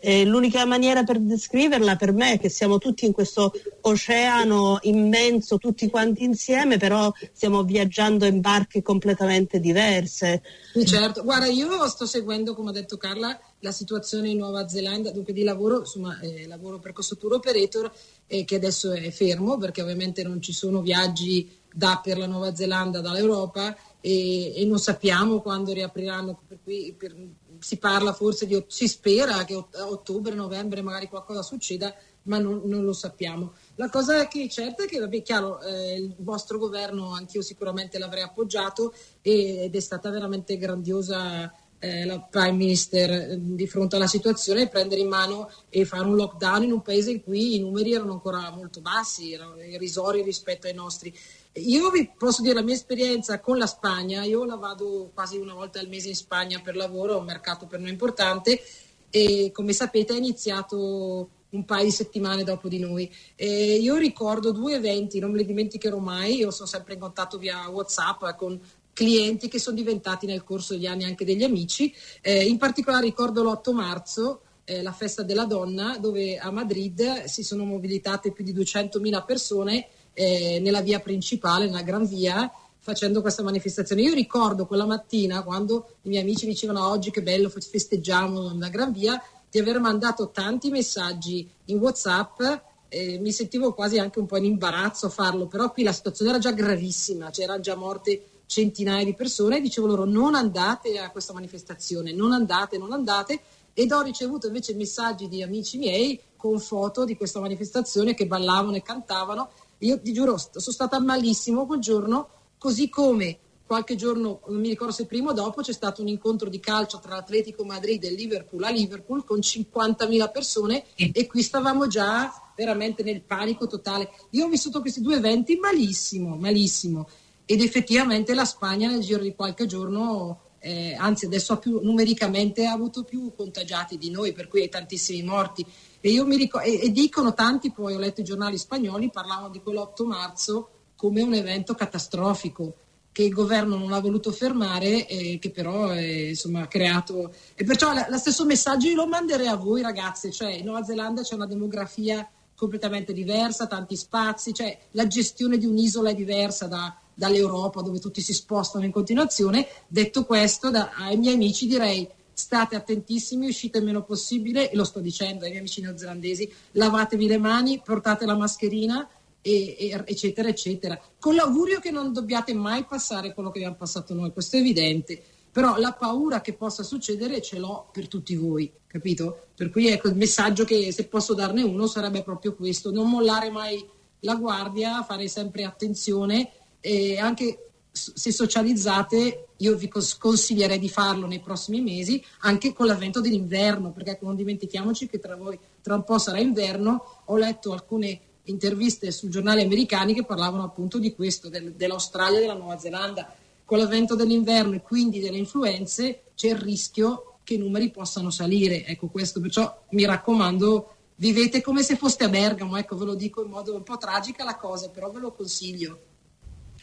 Eh, 0.00 0.24
l'unica 0.24 0.64
maniera 0.64 1.04
per 1.04 1.18
descriverla 1.18 1.96
per 1.96 2.12
me 2.12 2.32
è 2.32 2.40
che 2.40 2.48
siamo 2.48 2.78
tutti 2.78 3.04
in 3.04 3.12
questo 3.12 3.52
oceano 3.82 4.78
immenso, 4.82 5.58
tutti 5.58 5.90
quanti 5.90 6.24
insieme, 6.24 6.78
però 6.78 7.12
stiamo 7.32 7.62
viaggiando 7.62 8.24
in 8.24 8.40
barche 8.40 8.82
completamente 8.82 9.60
diverse. 9.60 10.42
Certo. 10.84 11.22
Guarda, 11.22 11.46
io 11.46 11.86
sto 11.88 12.06
seguendo, 12.06 12.54
come 12.54 12.70
ha 12.70 12.72
detto 12.72 12.96
Carla, 12.96 13.38
la 13.60 13.72
situazione 13.72 14.30
in 14.30 14.38
Nuova 14.38 14.66
Zelanda, 14.68 15.10
dunque 15.10 15.32
di 15.34 15.42
lavoro, 15.42 15.80
insomma, 15.80 16.18
eh, 16.20 16.46
lavoro 16.46 16.78
per 16.78 16.92
questo 16.92 17.16
tour 17.16 17.34
operator 17.34 17.92
eh, 18.26 18.44
che 18.44 18.56
adesso 18.56 18.92
è 18.92 19.10
fermo 19.10 19.58
perché 19.58 19.82
ovviamente 19.82 20.22
non 20.22 20.40
ci 20.40 20.52
sono 20.52 20.80
viaggi 20.80 21.58
da 21.72 22.00
per 22.02 22.18
la 22.18 22.26
Nuova 22.26 22.54
Zelanda 22.54 23.00
dall'Europa 23.00 23.76
e, 24.00 24.60
e 24.60 24.64
non 24.64 24.78
sappiamo 24.78 25.40
quando 25.40 25.72
riapriranno, 25.72 26.40
per 26.46 26.58
cui 26.62 26.94
per, 26.96 27.14
si 27.58 27.76
parla 27.76 28.12
forse 28.12 28.46
di, 28.46 28.62
si 28.66 28.88
spera 28.88 29.44
che 29.44 29.54
ottobre, 29.54 30.34
novembre 30.34 30.82
magari 30.82 31.08
qualcosa 31.08 31.42
succeda, 31.42 31.94
ma 32.22 32.38
non, 32.38 32.62
non, 32.64 32.84
lo 32.84 32.92
sappiamo. 32.92 33.54
La 33.76 33.88
cosa 33.88 34.26
che 34.28 34.44
è 34.44 34.48
certa 34.48 34.84
è 34.84 34.86
che, 34.86 34.98
vabbè, 34.98 35.22
chiaro, 35.22 35.60
eh, 35.60 35.94
il 35.94 36.14
vostro 36.18 36.58
governo 36.58 37.12
anch'io 37.12 37.42
sicuramente 37.42 37.98
l'avrei 37.98 38.22
appoggiato 38.22 38.92
ed 39.22 39.74
è 39.74 39.80
stata 39.80 40.10
veramente 40.10 40.56
grandiosa 40.56 41.52
eh, 41.80 42.04
la 42.04 42.20
Prime 42.20 42.52
Minister 42.52 43.10
eh, 43.10 43.38
di 43.40 43.66
fronte 43.66 43.96
alla 43.96 44.06
situazione 44.06 44.68
prendere 44.68 45.00
in 45.00 45.08
mano 45.08 45.50
e 45.70 45.84
fare 45.84 46.04
un 46.04 46.14
lockdown 46.14 46.64
in 46.64 46.72
un 46.72 46.82
paese 46.82 47.10
in 47.10 47.22
cui 47.22 47.56
i 47.56 47.60
numeri 47.60 47.94
erano 47.94 48.12
ancora 48.12 48.50
molto 48.50 48.80
bassi, 48.80 49.32
erano 49.32 49.60
irrisori 49.60 50.22
rispetto 50.22 50.66
ai 50.66 50.74
nostri. 50.74 51.12
Io 51.54 51.90
vi 51.90 52.08
posso 52.16 52.42
dire 52.42 52.54
la 52.54 52.62
mia 52.62 52.74
esperienza 52.74 53.40
con 53.40 53.58
la 53.58 53.66
Spagna, 53.66 54.22
io 54.22 54.44
la 54.44 54.54
vado 54.54 55.10
quasi 55.12 55.36
una 55.36 55.52
volta 55.52 55.80
al 55.80 55.88
mese 55.88 56.08
in 56.08 56.14
Spagna 56.14 56.60
per 56.60 56.76
lavoro, 56.76 57.14
è 57.14 57.18
un 57.18 57.24
mercato 57.24 57.66
per 57.66 57.80
noi 57.80 57.90
importante 57.90 58.62
e 59.10 59.50
come 59.52 59.72
sapete 59.72 60.14
è 60.14 60.16
iniziato 60.16 61.28
un 61.50 61.64
paio 61.64 61.84
di 61.84 61.90
settimane 61.90 62.44
dopo 62.44 62.68
di 62.68 62.78
noi. 62.78 63.12
E 63.34 63.74
io 63.74 63.96
ricordo 63.96 64.52
due 64.52 64.74
eventi, 64.74 65.18
non 65.18 65.32
me 65.32 65.38
li 65.38 65.46
dimenticherò 65.46 65.98
mai, 65.98 66.36
io 66.36 66.52
sono 66.52 66.68
sempre 66.68 66.94
in 66.94 67.00
contatto 67.00 67.36
via 67.36 67.68
Whatsapp 67.68 68.36
con 68.36 68.60
clienti 68.92 69.48
che 69.48 69.58
sono 69.58 69.74
diventati 69.74 70.26
nel 70.26 70.44
corso 70.44 70.74
degli 70.74 70.86
anni 70.86 71.02
anche 71.02 71.24
degli 71.24 71.42
amici. 71.42 71.92
Eh, 72.20 72.44
in 72.44 72.58
particolare 72.58 73.06
ricordo 73.06 73.42
l'8 73.42 73.72
marzo, 73.72 74.42
eh, 74.62 74.82
la 74.82 74.92
festa 74.92 75.24
della 75.24 75.46
donna, 75.46 75.98
dove 75.98 76.38
a 76.38 76.52
Madrid 76.52 77.24
si 77.24 77.42
sono 77.42 77.64
mobilitate 77.64 78.30
più 78.30 78.44
di 78.44 78.54
200.000 78.54 79.24
persone 79.24 79.88
eh, 80.12 80.58
nella 80.60 80.80
via 80.80 81.00
principale, 81.00 81.66
nella 81.66 81.82
Gran 81.82 82.06
Via, 82.06 82.50
facendo 82.78 83.20
questa 83.20 83.42
manifestazione. 83.42 84.02
Io 84.02 84.14
ricordo 84.14 84.66
quella 84.66 84.86
mattina 84.86 85.42
quando 85.42 85.96
i 86.02 86.08
miei 86.08 86.22
amici 86.22 86.46
dicevano 86.46 86.86
oggi 86.86 87.10
che 87.10 87.22
bello 87.22 87.48
festeggiamo 87.48 88.50
nella 88.52 88.68
Gran 88.68 88.92
Via, 88.92 89.22
di 89.50 89.58
aver 89.58 89.80
mandato 89.80 90.30
tanti 90.30 90.70
messaggi 90.70 91.48
in 91.66 91.78
WhatsApp. 91.78 92.40
Eh, 92.88 93.18
mi 93.18 93.32
sentivo 93.32 93.72
quasi 93.72 93.98
anche 93.98 94.18
un 94.18 94.26
po' 94.26 94.36
in 94.36 94.44
imbarazzo 94.44 95.06
a 95.06 95.10
farlo, 95.10 95.46
però 95.46 95.70
qui 95.70 95.82
la 95.82 95.92
situazione 95.92 96.30
era 96.30 96.40
già 96.40 96.52
gravissima, 96.52 97.30
c'erano 97.30 97.60
già 97.60 97.76
morte 97.76 98.22
centinaia 98.46 99.04
di 99.04 99.14
persone 99.14 99.58
e 99.58 99.60
dicevo 99.60 99.86
loro 99.86 100.04
non 100.04 100.34
andate 100.34 100.98
a 100.98 101.10
questa 101.10 101.32
manifestazione, 101.32 102.12
non 102.12 102.32
andate, 102.32 102.78
non 102.78 102.92
andate 102.92 103.40
ed 103.72 103.92
ho 103.92 104.02
ricevuto 104.02 104.48
invece 104.48 104.74
messaggi 104.74 105.28
di 105.28 105.42
amici 105.42 105.78
miei 105.78 106.20
con 106.36 106.58
foto 106.58 107.04
di 107.04 107.16
questa 107.16 107.38
manifestazione 107.38 108.14
che 108.14 108.26
ballavano 108.26 108.74
e 108.76 108.82
cantavano. 108.82 109.50
Io 109.80 110.00
ti 110.00 110.12
giuro, 110.12 110.36
sono 110.36 110.60
stata 110.60 111.00
malissimo 111.00 111.66
quel 111.66 111.80
giorno, 111.80 112.28
così 112.58 112.88
come 112.88 113.38
qualche 113.70 113.94
giorno, 113.94 114.40
non 114.48 114.60
mi 114.60 114.68
ricordo 114.68 114.92
se 114.92 115.06
prima 115.06 115.30
o 115.30 115.32
dopo, 115.32 115.62
c'è 115.62 115.72
stato 115.72 116.02
un 116.02 116.08
incontro 116.08 116.48
di 116.48 116.58
calcio 116.58 116.98
tra 116.98 117.14
l'Atletico 117.14 117.64
Madrid 117.64 118.02
e 118.02 118.10
Liverpool 118.10 118.64
a 118.64 118.70
Liverpool 118.70 119.24
con 119.24 119.38
50.000 119.38 120.30
persone 120.32 120.84
e 120.96 121.26
qui 121.28 121.40
stavamo 121.40 121.86
già 121.86 122.32
veramente 122.56 123.04
nel 123.04 123.22
panico 123.22 123.68
totale. 123.68 124.10
Io 124.30 124.46
ho 124.46 124.48
vissuto 124.48 124.80
questi 124.80 125.00
due 125.00 125.16
eventi 125.16 125.54
malissimo, 125.56 126.34
malissimo 126.36 127.08
ed 127.44 127.62
effettivamente 127.62 128.34
la 128.34 128.44
Spagna 128.44 128.88
nel 128.88 129.02
giro 129.02 129.22
di 129.22 129.34
qualche 129.34 129.66
giorno 129.66 130.48
eh, 130.60 130.94
anzi 130.98 131.24
adesso 131.24 131.54
ha 131.54 131.56
più, 131.56 131.80
numericamente 131.82 132.66
ha 132.66 132.72
avuto 132.72 133.02
più 133.02 133.32
contagiati 133.34 133.96
di 133.96 134.10
noi, 134.10 134.32
per 134.32 134.46
cui 134.46 134.60
hai 134.62 134.68
tantissimi 134.68 135.22
morti. 135.22 135.64
E, 136.00 136.24
ricordo, 136.24 136.66
e, 136.66 136.80
e, 136.84 136.90
dicono 136.90 137.34
tanti, 137.34 137.70
poi 137.72 137.94
ho 137.94 137.98
letto 137.98 138.20
i 138.20 138.24
giornali 138.24 138.56
spagnoli, 138.56 139.10
parlavano 139.10 139.50
di 139.50 139.60
quell'8 139.64 140.06
marzo 140.06 140.68
come 140.96 141.22
un 141.22 141.34
evento 141.34 141.74
catastrofico 141.74 142.74
che 143.12 143.22
il 143.24 143.32
governo 143.32 143.76
non 143.76 143.92
ha 143.92 144.00
voluto 144.00 144.30
fermare 144.30 145.06
e 145.06 145.38
che 145.40 145.50
però 145.50 145.92
eh, 145.92 146.28
insomma, 146.30 146.62
ha 146.62 146.66
creato... 146.66 147.32
E 147.54 147.64
perciò 147.64 147.92
lo 147.92 148.18
stesso 148.18 148.44
messaggio 148.44 148.88
io 148.88 148.94
lo 148.94 149.06
manderei 149.06 149.48
a 149.48 149.56
voi 149.56 149.82
ragazze, 149.82 150.30
cioè 150.30 150.52
in 150.52 150.64
Nuova 150.64 150.84
Zelanda 150.84 151.22
c'è 151.22 151.34
una 151.34 151.46
demografia 151.46 152.28
completamente 152.54 153.12
diversa, 153.12 153.66
tanti 153.66 153.96
spazi, 153.96 154.52
cioè 154.52 154.78
la 154.92 155.06
gestione 155.06 155.58
di 155.58 155.66
un'isola 155.66 156.10
è 156.10 156.14
diversa 156.14 156.66
da, 156.66 156.94
dall'Europa 157.14 157.80
dove 157.80 157.98
tutti 157.98 158.20
si 158.20 158.32
spostano 158.32 158.84
in 158.84 158.92
continuazione. 158.92 159.66
Detto 159.88 160.24
questo, 160.24 160.70
da, 160.70 160.90
ai 160.94 161.16
miei 161.16 161.34
amici 161.34 161.66
direi 161.66 162.06
state 162.40 162.74
attentissimi, 162.74 163.48
uscite 163.48 163.78
il 163.78 163.84
meno 163.84 164.02
possibile, 164.02 164.70
e 164.70 164.76
lo 164.76 164.84
sto 164.84 165.00
dicendo 165.00 165.44
ai 165.44 165.50
miei 165.50 165.60
amici 165.60 165.80
neozelandesi, 165.80 166.50
lavatevi 166.72 167.26
le 167.26 167.38
mani, 167.38 167.80
portate 167.84 168.24
la 168.24 168.36
mascherina, 168.36 169.08
e, 169.42 169.76
e, 169.78 170.02
eccetera, 170.06 170.48
eccetera. 170.48 171.00
Con 171.18 171.34
l'augurio 171.34 171.80
che 171.80 171.90
non 171.90 172.12
dobbiate 172.12 172.54
mai 172.54 172.84
passare 172.84 173.32
quello 173.34 173.50
che 173.50 173.58
abbiamo 173.58 173.76
passato 173.76 174.14
noi, 174.14 174.32
questo 174.32 174.56
è 174.56 174.60
evidente. 174.60 175.22
Però 175.52 175.76
la 175.78 175.92
paura 175.92 176.40
che 176.40 176.52
possa 176.52 176.82
succedere 176.82 177.42
ce 177.42 177.58
l'ho 177.58 177.88
per 177.92 178.06
tutti 178.06 178.36
voi, 178.36 178.72
capito? 178.86 179.48
Per 179.54 179.70
cui 179.70 179.88
ecco 179.88 180.08
il 180.08 180.14
messaggio 180.16 180.64
che 180.64 180.92
se 180.92 181.06
posso 181.06 181.34
darne 181.34 181.62
uno 181.62 181.86
sarebbe 181.88 182.22
proprio 182.22 182.54
questo, 182.54 182.92
non 182.92 183.10
mollare 183.10 183.50
mai 183.50 183.84
la 184.20 184.36
guardia, 184.36 185.02
fare 185.02 185.26
sempre 185.26 185.64
attenzione 185.64 186.52
e 186.80 187.18
anche 187.18 187.69
se 187.92 188.32
socializzate 188.32 189.48
io 189.56 189.76
vi 189.76 189.88
consiglierei 189.88 190.78
di 190.78 190.88
farlo 190.88 191.26
nei 191.26 191.40
prossimi 191.40 191.80
mesi 191.80 192.22
anche 192.40 192.72
con 192.72 192.86
l'avvento 192.86 193.20
dell'inverno 193.20 193.90
perché 193.90 194.18
non 194.22 194.36
dimentichiamoci 194.36 195.08
che 195.08 195.18
tra, 195.18 195.36
voi, 195.36 195.58
tra 195.82 195.94
un 195.94 196.04
po' 196.04 196.18
sarà 196.18 196.38
inverno. 196.38 197.22
Ho 197.26 197.36
letto 197.36 197.72
alcune 197.72 198.20
interviste 198.44 199.10
sui 199.10 199.28
giornali 199.28 199.62
americani 199.62 200.14
che 200.14 200.24
parlavano 200.24 200.62
appunto 200.62 200.98
di 200.98 201.14
questo 201.14 201.48
del, 201.48 201.72
dell'Australia 201.72 202.38
e 202.38 202.42
della 202.42 202.54
Nuova 202.54 202.78
Zelanda. 202.78 203.34
Con 203.64 203.78
l'avvento 203.78 204.14
dell'inverno 204.14 204.74
e 204.74 204.82
quindi 204.82 205.20
delle 205.20 205.36
influenze 205.36 206.22
c'è 206.34 206.48
il 206.48 206.56
rischio 206.56 207.38
che 207.44 207.54
i 207.54 207.58
numeri 207.58 207.90
possano 207.90 208.30
salire. 208.30 208.86
Ecco 208.86 209.08
questo 209.08 209.40
perciò 209.40 209.84
mi 209.90 210.04
raccomando 210.04 210.94
vivete 211.16 211.60
come 211.60 211.82
se 211.82 211.96
foste 211.96 212.24
a 212.24 212.28
Bergamo 212.28 212.78
ecco 212.78 212.96
ve 212.96 213.04
lo 213.04 213.14
dico 213.14 213.42
in 213.42 213.50
modo 213.50 213.74
un 213.74 213.82
po' 213.82 213.98
tragica 213.98 214.42
la 214.42 214.56
cosa 214.56 214.88
però 214.88 215.10
ve 215.10 215.20
lo 215.20 215.32
consiglio 215.32 216.09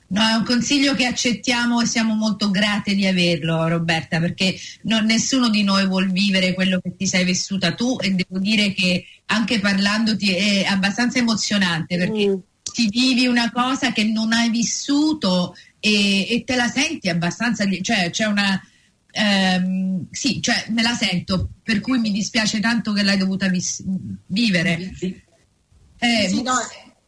No, 0.10 0.22
è 0.22 0.34
un 0.34 0.46
consiglio 0.46 0.96
che 0.96 1.06
accettiamo 1.06 1.82
e 1.82 1.86
siamo 1.86 2.16
molto 2.16 2.50
grate 2.50 2.96
di 2.96 3.06
averlo, 3.06 3.68
Roberta, 3.68 4.20
perché 4.20 4.56
non, 4.84 5.04
nessuno 5.04 5.50
di 5.50 5.64
noi 5.64 5.86
vuol 5.86 6.12
vivere 6.12 6.54
quello 6.54 6.80
che 6.80 6.96
ti 6.96 7.06
sei 7.06 7.26
vissuta 7.26 7.74
tu 7.74 7.98
e 8.00 8.12
devo 8.12 8.40
dire 8.40 8.72
che 8.74 9.06
anche 9.26 9.60
parlandoti 9.60 10.34
è 10.34 10.64
abbastanza 10.64 11.20
emozionante 11.20 11.98
perché 11.98 12.30
mm. 12.30 12.36
ti 12.74 12.88
vivi 12.88 13.28
una 13.28 13.52
cosa 13.52 13.92
che 13.92 14.06
non 14.06 14.32
hai 14.32 14.50
vissuto 14.50 15.54
e, 15.80 16.28
e 16.30 16.44
te 16.46 16.56
la 16.56 16.68
senti 16.70 17.10
abbastanza, 17.10 17.66
cioè 17.82 18.10
c'è 18.10 18.26
una... 18.26 18.62
Ehm, 19.12 20.08
sì, 20.12 20.42
cioè 20.42 20.68
me 20.70 20.84
la 20.84 20.94
sento, 20.94 21.50
per 21.64 21.82
cui 21.82 22.00
mi 22.00 22.12
dispiace 22.12 22.60
tanto 22.60 22.94
che 22.94 23.04
l'hai 23.04 23.18
dovuta 23.18 23.50
vis- 23.50 23.84
vivere. 24.28 24.94
Eh, 26.00 26.28
sì, 26.30 26.42
no, 26.44 26.54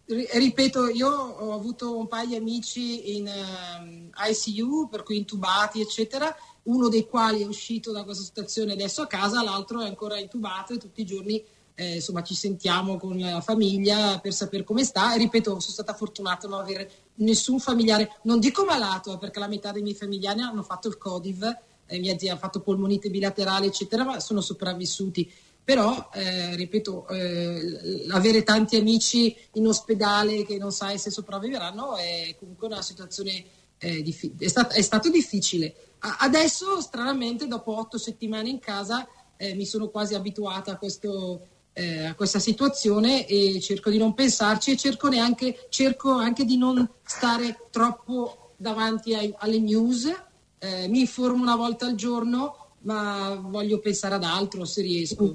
ripeto, 0.09 0.89
io 0.89 1.09
ho 1.09 1.53
avuto 1.53 1.97
un 1.97 2.07
paio 2.07 2.29
di 2.29 2.35
amici 2.35 3.15
in 3.15 3.27
um, 3.27 4.09
ehm, 4.15 4.31
ICU, 4.31 4.87
per 4.89 5.03
cui 5.03 5.17
intubati, 5.17 5.81
eccetera, 5.81 6.35
uno 6.63 6.89
dei 6.89 7.05
quali 7.07 7.43
è 7.43 7.45
uscito 7.45 7.91
da 7.91 8.03
questa 8.03 8.23
situazione 8.23 8.73
adesso 8.73 9.01
a 9.01 9.07
casa, 9.07 9.43
l'altro 9.43 9.81
è 9.81 9.87
ancora 9.87 10.17
intubato 10.17 10.73
e 10.73 10.77
tutti 10.77 11.01
i 11.01 11.05
giorni 11.05 11.43
eh, 11.79 11.95
insomma, 11.95 12.23
ci 12.23 12.35
sentiamo 12.35 12.97
con 12.97 13.17
la 13.17 13.39
famiglia 13.39 14.19
per 14.19 14.33
sapere 14.33 14.65
come 14.65 14.83
sta. 14.83 15.13
E 15.13 15.17
ripeto, 15.17 15.51
sono 15.51 15.61
stata 15.61 15.93
fortunata 15.93 16.45
a 16.45 16.49
non 16.49 16.59
avere 16.59 16.91
nessun 17.15 17.59
familiare, 17.59 18.17
non 18.23 18.39
dico 18.39 18.65
malato, 18.65 19.13
eh, 19.13 19.17
perché 19.17 19.39
la 19.39 19.47
metà 19.47 19.71
dei 19.71 19.81
miei 19.81 19.95
familiari 19.95 20.41
hanno 20.41 20.61
fatto 20.61 20.89
il 20.89 20.97
Codiv, 20.97 21.43
eh, 21.85 21.99
mia 21.99 22.17
zia 22.17 22.33
ha 22.33 22.37
fatto 22.37 22.59
polmonite 22.59 23.09
bilaterale, 23.09 23.67
eccetera, 23.67 24.03
ma 24.03 24.19
sono 24.19 24.41
sopravvissuti 24.41 25.31
però 25.63 26.09
eh, 26.13 26.55
ripeto 26.55 27.07
eh, 27.09 28.05
avere 28.09 28.43
tanti 28.43 28.75
amici 28.75 29.35
in 29.53 29.67
ospedale 29.67 30.43
che 30.43 30.57
non 30.57 30.71
sai 30.71 30.97
se 30.97 31.11
sopravviveranno 31.11 31.95
è 31.95 32.35
comunque 32.39 32.67
una 32.67 32.81
situazione 32.81 33.45
eh, 33.79 34.01
diffi- 34.01 34.33
è, 34.37 34.47
stat- 34.47 34.73
è, 34.73 34.81
stato 34.81 35.09
difficile. 35.09 35.73
Adesso 35.99 36.79
stranamente 36.81 37.47
dopo 37.47 37.77
otto 37.77 37.97
settimane 37.97 38.49
in 38.49 38.59
casa 38.59 39.07
eh, 39.37 39.53
mi 39.53 39.65
sono 39.65 39.89
quasi 39.89 40.15
abituata 40.15 40.71
a, 40.71 40.77
questo, 40.77 41.47
eh, 41.73 42.05
a, 42.05 42.15
questa 42.15 42.39
situazione 42.39 43.25
e 43.25 43.59
cerco 43.61 43.89
di 43.89 43.97
non 43.97 44.13
pensarci 44.13 44.71
e 44.71 44.77
cerco, 44.77 45.07
neanche, 45.07 45.67
cerco 45.69 46.11
anche 46.11 46.45
di 46.45 46.57
non 46.57 46.87
stare 47.03 47.67
troppo 47.69 48.53
davanti 48.57 49.13
ai, 49.13 49.33
alle 49.37 49.59
news. 49.59 50.11
Eh, 50.57 50.87
mi 50.87 51.01
informo 51.01 51.41
una 51.41 51.55
volta 51.55 51.85
al 51.85 51.95
giorno 51.95 52.68
ma 52.81 53.39
voglio 53.41 53.79
pensare 53.79 54.15
ad 54.15 54.23
altro 54.23 54.65
se 54.65 54.81
riesco. 54.81 55.33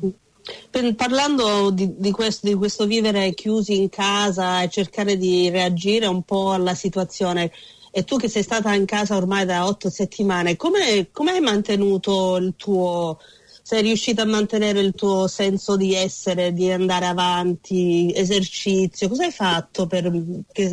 Per, 0.71 0.95
parlando 0.95 1.71
di, 1.71 1.95
di, 1.97 2.11
questo, 2.11 2.47
di, 2.47 2.55
questo, 2.55 2.87
vivere 2.87 3.33
chiusi 3.33 3.77
in 3.77 3.89
casa 3.89 4.63
e 4.63 4.69
cercare 4.69 5.17
di 5.17 5.49
reagire 5.49 6.07
un 6.07 6.23
po' 6.23 6.53
alla 6.53 6.75
situazione, 6.75 7.51
e 7.91 8.05
tu 8.05 8.17
che 8.17 8.29
sei 8.29 8.43
stata 8.43 8.75
in 8.75 8.85
casa 8.85 9.17
ormai 9.17 9.47
da 9.47 9.67
otto 9.67 9.89
settimane, 9.89 10.57
come 10.57 11.09
hai 11.13 11.41
mantenuto 11.41 12.37
il 12.37 12.55
tuo 12.57 13.19
sei 13.67 13.81
riuscita 13.81 14.21
a 14.21 14.27
mantenere 14.27 14.81
il 14.81 14.93
tuo 14.93 15.27
senso 15.27 15.75
di 15.79 15.95
essere, 15.95 16.53
di 16.53 16.71
andare 16.71 17.07
avanti, 17.07 18.13
esercizio, 18.15 19.09
cosa 19.09 19.25
hai 19.25 19.33
fatto 19.33 19.87
per 19.87 20.13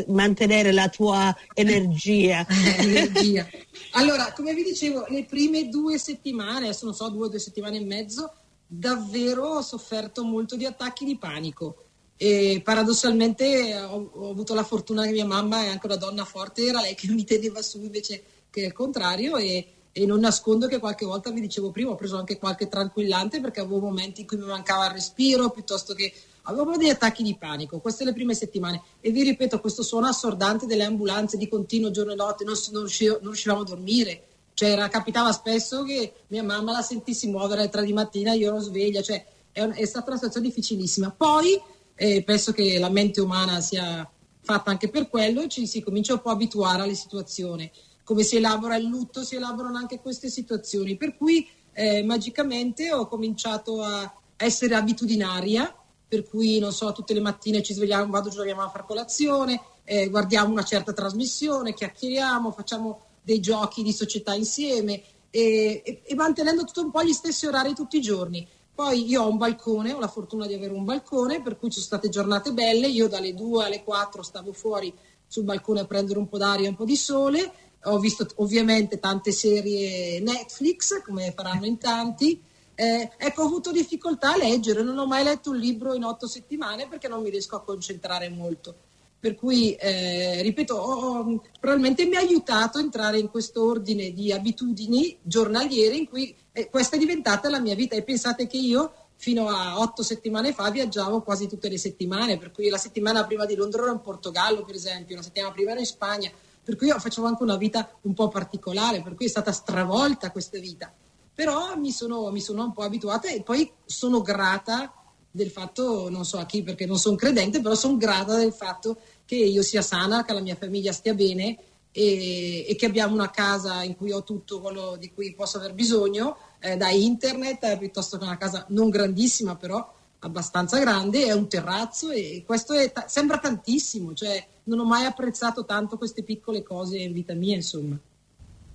mantenere 0.08 0.74
la 0.74 0.90
tua 0.90 1.34
energia? 1.54 2.46
energia. 2.80 3.48
Allora, 3.92 4.34
come 4.34 4.54
vi 4.54 4.64
dicevo, 4.64 5.06
le 5.08 5.24
prime 5.24 5.70
due 5.70 5.98
settimane, 5.98 6.66
adesso 6.66 6.84
non 6.84 6.94
so, 6.94 7.08
due 7.08 7.28
o 7.28 7.30
due 7.30 7.40
settimane 7.40 7.78
e 7.78 7.86
mezzo, 7.86 8.34
davvero 8.68 9.46
ho 9.46 9.62
sofferto 9.62 10.26
molto 10.26 10.58
di 10.58 10.66
attacchi 10.66 11.06
di 11.06 11.18
panico. 11.18 11.86
E 12.18 12.60
paradossalmente 12.62 13.74
ho, 13.80 14.12
ho 14.16 14.30
avuto 14.32 14.54
la 14.54 14.66
fortuna 14.66 15.06
che 15.06 15.12
mia 15.12 15.26
mamma 15.26 15.64
è 15.64 15.68
anche 15.70 15.86
una 15.86 15.96
donna 15.96 16.26
forte, 16.26 16.66
era 16.66 16.82
lei 16.82 16.96
che 16.96 17.08
mi 17.08 17.24
teneva 17.24 17.62
su 17.62 17.82
invece 17.82 18.22
che 18.50 18.60
il 18.60 18.74
contrario 18.74 19.38
e, 19.38 19.66
e 19.94 20.06
non 20.06 20.20
nascondo 20.20 20.68
che 20.68 20.80
qualche 20.80 21.06
volta, 21.06 21.32
vi 21.32 21.42
dicevo 21.42 21.72
prima, 21.72 21.92
ho 21.92 21.96
preso 21.96 22.18
anche 22.18 22.38
qualche 22.38 22.68
tranquillante 22.68 23.42
perché 23.42 23.60
avevo 23.60 23.80
momenti 23.80 24.22
in 24.22 24.28
cui 24.28 24.38
mi 24.38 24.46
mancava 24.46 24.86
il 24.86 24.94
respiro 24.94 25.50
piuttosto 25.50 25.94
che 25.94 26.14
avevo 26.44 26.78
degli 26.78 26.90
attacchi 26.90 27.24
di 27.24 27.36
panico. 27.36 27.80
Queste 27.80 28.04
le 28.06 28.14
prime 28.14 28.34
settimane 28.34 28.82
e 29.02 29.12
vi 29.12 29.24
ripeto, 29.24 29.60
questo 29.60 29.84
suono 29.84 30.08
assordante 30.08 30.66
delle 30.66 30.86
ambulanze 30.86 31.38
di 31.38 31.48
continuo 31.48 31.92
giorno 31.92 32.14
e 32.14 32.16
notte, 32.16 32.44
non, 32.44 32.56
non 32.72 32.82
riuscivo- 32.82 33.18
non 33.20 33.28
riuscivamo 33.32 33.62
a 33.62 33.66
dormire. 33.66 34.24
Cioè, 34.54 34.70
era- 34.70 34.88
capitava 34.88 35.32
spesso 35.32 35.84
che 35.84 36.14
mia 36.28 36.44
mamma 36.44 36.72
la 36.72 36.82
sentissi 36.82 37.28
muovere 37.28 37.70
tre 37.70 37.84
di 37.86 37.94
mattina, 37.94 38.34
io 38.34 38.48
ero 38.48 38.60
sveglia, 38.60 39.02
cioè 39.02 39.26
è, 39.52 39.62
un- 39.62 39.74
è 39.76 39.86
stata 39.86 40.08
una 40.08 40.16
situazione 40.16 40.48
difficilissima. 40.48 41.12
Poi 41.12 41.62
eh, 41.96 42.24
penso 42.24 42.52
che 42.54 42.80
la 42.80 42.90
mente 42.90 43.22
umana 43.22 43.60
sia 43.60 44.10
fatta 44.42 44.72
anche 44.72 44.90
per 44.90 45.10
quello, 45.10 45.48
ci 45.48 45.68
si 45.68 45.82
comincia 45.82 46.14
un 46.14 46.22
po' 46.22 46.30
a 46.30 46.34
abituare 46.34 46.82
alle 46.82 46.96
situazioni. 46.96 47.70
Come 48.04 48.24
si 48.24 48.38
elabora 48.38 48.76
il 48.76 48.86
lutto, 48.86 49.24
si 49.24 49.36
elaborano 49.36 49.78
anche 49.78 50.00
queste 50.00 50.30
situazioni. 50.30 50.98
Per 50.98 51.16
cui 51.16 51.48
eh, 51.74 52.04
magicamente 52.04 52.92
ho 52.92 53.08
cominciato 53.08 53.82
a 53.82 54.12
essere 54.38 54.76
abitudinaria, 54.76 55.74
per 56.08 56.28
cui 56.28 56.60
non 56.60 56.74
so, 56.74 56.92
tutte 56.92 57.14
le 57.14 57.22
mattine 57.22 57.62
ci 57.62 57.74
svegliamo, 57.74 58.12
vado 58.12 58.30
giù 58.30 58.42
a 58.42 58.70
fare 58.70 58.84
colazione, 58.86 59.62
eh, 59.86 60.10
guardiamo 60.10 60.52
una 60.52 60.64
certa 60.64 60.94
trasmissione, 60.94 61.74
chiacchieriamo, 61.74 62.52
facciamo 62.52 63.02
dei 63.22 63.40
giochi 63.40 63.84
di 63.84 63.94
società 63.94 64.34
insieme 64.34 65.02
e, 65.30 65.82
e- 65.86 66.02
e 66.04 66.16
mantenendo 66.16 66.64
tutto 66.66 66.82
un 66.82 66.92
po' 66.92 67.04
gli 67.04 67.14
stessi 67.14 67.46
orari 67.46 67.74
tutti 67.74 67.98
i 67.98 68.02
giorni. 68.02 68.46
Poi 68.74 69.08
io 69.08 69.24
ho 69.24 69.30
un 69.30 69.38
balcone, 69.38 69.94
ho 69.94 70.00
la 70.00 70.08
fortuna 70.08 70.48
di 70.48 70.54
avere 70.54 70.74
un 70.74 70.84
balcone, 70.84 71.42
per 71.42 71.58
cui 71.58 71.70
ci 71.70 71.80
sono 71.80 71.86
state 71.86 72.10
giornate 72.10 72.52
belle, 72.52 72.88
io 72.88 73.08
dalle 73.08 73.34
2 73.34 73.66
alle 73.66 73.84
4 73.84 74.24
stavo 74.24 74.54
fuori 74.54 74.94
sul 75.28 75.44
balcone 75.44 75.82
a 75.82 75.86
prendere 75.86 76.20
un 76.20 76.28
po' 76.28 76.38
d'aria 76.38 76.66
e 76.66 76.70
un 76.70 76.76
po' 76.76 76.86
di 76.86 76.96
sole, 76.96 77.52
ho 77.84 78.00
visto 78.00 78.28
ovviamente 78.36 79.00
tante 79.00 79.32
serie 79.32 80.20
Netflix, 80.20 81.02
come 81.04 81.32
faranno 81.36 81.66
in 81.66 81.78
tanti, 81.78 82.42
eh, 82.76 83.12
ecco, 83.18 83.44
ho 83.44 83.46
avuto 83.46 83.72
difficoltà 83.72 84.34
a 84.34 84.38
leggere, 84.38 84.82
non 84.82 84.98
ho 84.98 85.06
mai 85.06 85.24
letto 85.24 85.52
un 85.52 85.58
libro 85.58 85.94
in 85.94 86.04
otto 86.04 86.28
settimane 86.28 86.88
perché 86.88 87.08
non 87.08 87.22
mi 87.22 87.30
riesco 87.30 87.56
a 87.56 87.64
concentrare 87.64 88.30
molto. 88.30 88.76
Per 89.20 89.36
cui, 89.36 89.74
eh, 89.76 90.42
ripeto, 90.42 90.76
ho- 90.76 91.42
probabilmente 91.60 92.06
mi 92.08 92.16
ha 92.16 92.22
aiutato 92.22 92.80
a 92.80 92.82
entrare 92.82 93.20
in 93.20 93.30
questo 93.30 93.64
ordine 93.64 94.14
di 94.14 94.32
abitudini 94.32 95.16
giornaliere 95.22 95.96
in 95.96 96.10
cui 96.10 96.36
eh, 96.52 96.70
questa 96.72 96.96
è 96.96 97.00
diventata 97.00 97.48
la 97.48 97.60
mia 97.60 97.76
vita. 97.76 97.96
E 97.96 98.02
pensate 98.02 98.48
che 98.48 98.58
io 98.58 98.92
fino 99.16 99.48
a 99.48 99.78
otto 99.78 100.02
settimane 100.02 100.52
fa 100.52 100.72
viaggiavo 100.72 101.22
quasi 101.22 101.48
tutte 101.48 101.70
le 101.70 101.78
settimane, 101.78 102.40
per 102.40 102.50
cui 102.50 102.68
la 102.70 102.80
settimana 102.80 103.24
prima 103.28 103.46
di 103.46 103.54
Londra 103.54 103.84
ero 103.84 103.92
in 103.92 104.02
Portogallo, 104.02 104.66
per 104.66 104.74
esempio, 104.74 105.16
la 105.16 105.22
settimana 105.22 105.54
prima 105.54 105.70
ero 105.70 105.82
in 105.82 105.86
Spagna, 105.86 106.32
per 106.64 106.76
cui 106.76 106.88
io 106.88 107.00
facevo 107.00 107.28
anche 107.28 107.44
una 107.44 107.58
vita 107.58 107.90
un 108.02 108.14
po' 108.14 108.28
particolare, 108.28 109.02
per 109.02 109.16
cui 109.16 109.26
è 109.26 109.30
stata 109.30 109.52
stravolta 109.52 110.32
questa 110.32 110.60
vita. 110.60 110.94
Però 111.34 111.76
mi 111.78 111.92
sono, 111.92 112.30
mi 112.30 112.42
sono 112.42 112.64
un 112.64 112.74
po' 112.74 112.84
abituata 112.84 113.30
e 113.30 113.42
poi 113.42 113.72
sono 113.86 114.22
grata 114.22 114.94
del 115.32 115.50
fatto, 115.50 116.10
non 116.10 116.26
so 116.26 116.38
a 116.38 116.46
chi 116.46 116.62
perché 116.62 116.86
non 116.86 117.00
sono 117.00 117.16
credente, 117.16 117.62
però 117.62 117.74
sono 117.74 117.98
grata 117.98 118.38
del 118.38 118.52
fatto 118.52 118.98
che 119.26 119.36
io 119.36 119.64
sia 119.64 119.82
sana, 119.82 120.24
che 120.26 120.34
la 120.34 120.42
mia 120.42 120.56
famiglia 120.56 120.92
stia 120.92 121.14
bene 121.14 121.58
e, 121.92 122.66
e 122.68 122.76
che 122.76 122.86
abbiamo 122.86 123.14
una 123.14 123.30
casa 123.32 123.82
in 123.84 123.96
cui 123.96 124.12
ho 124.12 124.24
tutto 124.24 124.60
quello 124.60 124.98
di 125.00 125.12
cui 125.14 125.34
posso 125.34 125.58
aver 125.58 125.74
bisogno, 125.74 126.38
eh, 126.60 126.78
da 126.78 126.90
internet, 126.90 127.64
eh, 127.64 127.78
piuttosto 127.78 128.18
che 128.18 128.24
una 128.24 128.38
casa 128.38 128.66
non 128.70 128.90
grandissima 128.90 129.56
però 129.56 130.00
abbastanza 130.22 130.80
grande, 130.80 131.26
è 131.26 131.32
un 131.34 131.48
terrazzo 131.48 132.12
e 132.12 132.44
questo 132.46 132.74
ta- 132.92 133.08
sembra 133.08 133.38
tantissimo, 133.38 134.14
cioè 134.14 134.46
non 134.66 134.80
ho 134.80 134.86
mai 134.86 135.06
apprezzato 135.06 135.66
tanto 135.66 135.98
queste 135.98 136.24
piccole 136.24 136.64
cose 136.64 136.98
in 136.98 137.14
vita 137.14 137.34
mia, 137.34 137.56
insomma. 137.56 137.98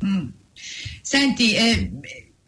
Mm. 0.05 0.29
Senti, 1.03 1.55
eh, 1.55 1.91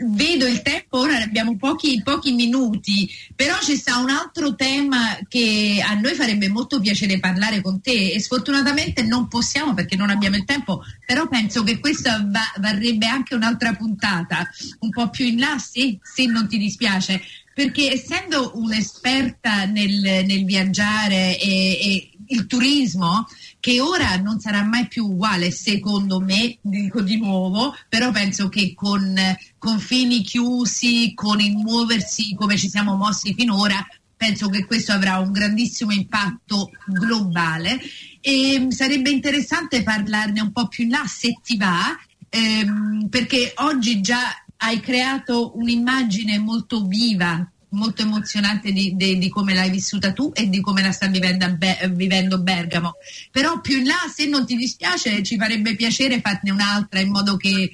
vedo 0.01 0.47
il 0.47 0.63
tempo, 0.63 0.99
ora 0.99 1.19
abbiamo 1.19 1.57
pochi, 1.57 2.01
pochi 2.03 2.33
minuti, 2.33 3.09
però 3.35 3.59
ci 3.61 3.77
sta 3.77 3.99
un 3.99 4.11
altro 4.11 4.55
tema 4.55 5.19
che 5.29 5.83
a 5.85 5.95
noi 5.95 6.15
farebbe 6.15 6.49
molto 6.49 6.81
piacere 6.81 7.19
parlare 7.19 7.61
con 7.61 7.81
te 7.81 8.13
e 8.13 8.21
sfortunatamente 8.21 9.03
non 9.03 9.29
possiamo 9.29 9.75
perché 9.75 9.97
non 9.97 10.11
abbiamo 10.11 10.37
il 10.37 10.45
tempo, 10.45 10.83
però 11.05 11.29
penso 11.29 11.63
che 11.63 11.81
questa 11.81 12.25
va- 12.29 12.53
varrebbe 12.61 13.07
anche 13.07 13.35
un'altra 13.35 13.75
puntata, 13.75 14.49
un 14.81 14.91
po' 14.91 15.11
più 15.11 15.25
in 15.25 15.39
là, 15.39 15.59
se, 15.59 15.99
se 16.03 16.27
non 16.27 16.49
ti 16.49 16.59
dispiace, 16.59 17.21
perché 17.59 17.91
essendo 17.91 18.53
un'esperta 18.55 19.65
nel, 19.65 20.25
nel 20.25 20.45
viaggiare 20.45 21.37
e, 21.41 21.73
e 21.83 22.11
il 22.29 22.47
turismo, 22.47 23.27
che 23.59 23.81
ora 23.81 24.17
non 24.19 24.39
sarà 24.39 24.63
mai 24.63 24.87
più 24.87 25.07
uguale 25.07 25.51
secondo 25.51 26.21
me, 26.21 26.57
dico 26.61 27.01
di 27.01 27.17
nuovo, 27.17 27.75
però 27.89 28.13
penso 28.13 28.49
che 28.49 28.75
con 28.77 29.13
confini 29.59 30.23
chiusi, 30.23 31.15
con 31.15 31.41
il 31.41 31.57
muoversi 31.57 32.33
come 32.37 32.57
ci 32.57 32.69
siamo 32.69 32.95
mossi 32.95 33.35
finora, 33.35 33.85
penso 34.17 34.49
che 34.51 34.65
questo 34.65 34.93
avrà 34.93 35.19
un 35.19 35.33
grandissimo 35.33 35.91
impatto 35.91 36.71
globale. 36.87 37.81
E 38.21 38.69
sarebbe 38.69 39.11
interessante 39.11 39.83
parlarne 39.83 40.41
un 40.41 40.53
po' 40.53 40.69
più 40.69 40.85
in 40.85 40.91
là 40.91 41.03
se 41.09 41.37
ti 41.43 41.57
va, 41.57 41.99
ehm, 42.29 43.09
perché 43.09 43.53
oggi 43.57 44.01
già 44.01 44.23
hai 44.59 44.81
creato 44.81 45.57
un'immagine 45.57 46.39
molto 46.39 46.85
viva, 46.85 47.49
molto 47.71 48.03
emozionante 48.03 48.73
di, 48.73 48.97
di- 48.97 49.19
di 49.19 49.29
come 49.29 49.55
l'hai 49.55 49.71
vissuta 49.71 50.13
tu 50.13 50.31
e 50.35 50.49
di 50.49 50.61
come 50.61 50.83
la 50.83 50.91
sta 50.91 51.07
vivendo, 51.07 51.49
Be- 51.57 51.91
vivendo 51.93 52.39
Bergamo. 52.41 52.95
Però 53.31 53.61
più 53.61 53.79
in 53.79 53.85
là, 53.87 54.11
se 54.13 54.27
non 54.27 54.47
ti 54.47 54.57
dispiace, 54.57 55.23
ci 55.23 55.37
farebbe 55.37 55.77
piacere 55.77 56.21
farne 56.21 56.51
un'altra 56.51 57.01
in 57.01 57.11
modo 57.11 57.37
che 57.37 57.71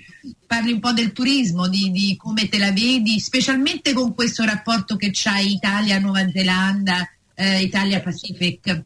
parli 0.46 0.72
un 0.72 0.80
po' 0.80 0.92
del 0.92 1.12
turismo, 1.12 1.68
di, 1.68 1.90
di 1.90 2.16
come 2.18 2.48
te 2.48 2.58
la 2.58 2.72
vedi, 2.72 3.18
specialmente 3.20 3.92
con 3.92 4.14
questo 4.14 4.44
rapporto 4.44 4.96
che 4.96 5.10
c'hai 5.12 5.52
Italia-Nuova 5.52 6.28
Zelanda, 6.30 7.08
eh, 7.34 7.62
Italia-Pacific. 7.62 8.82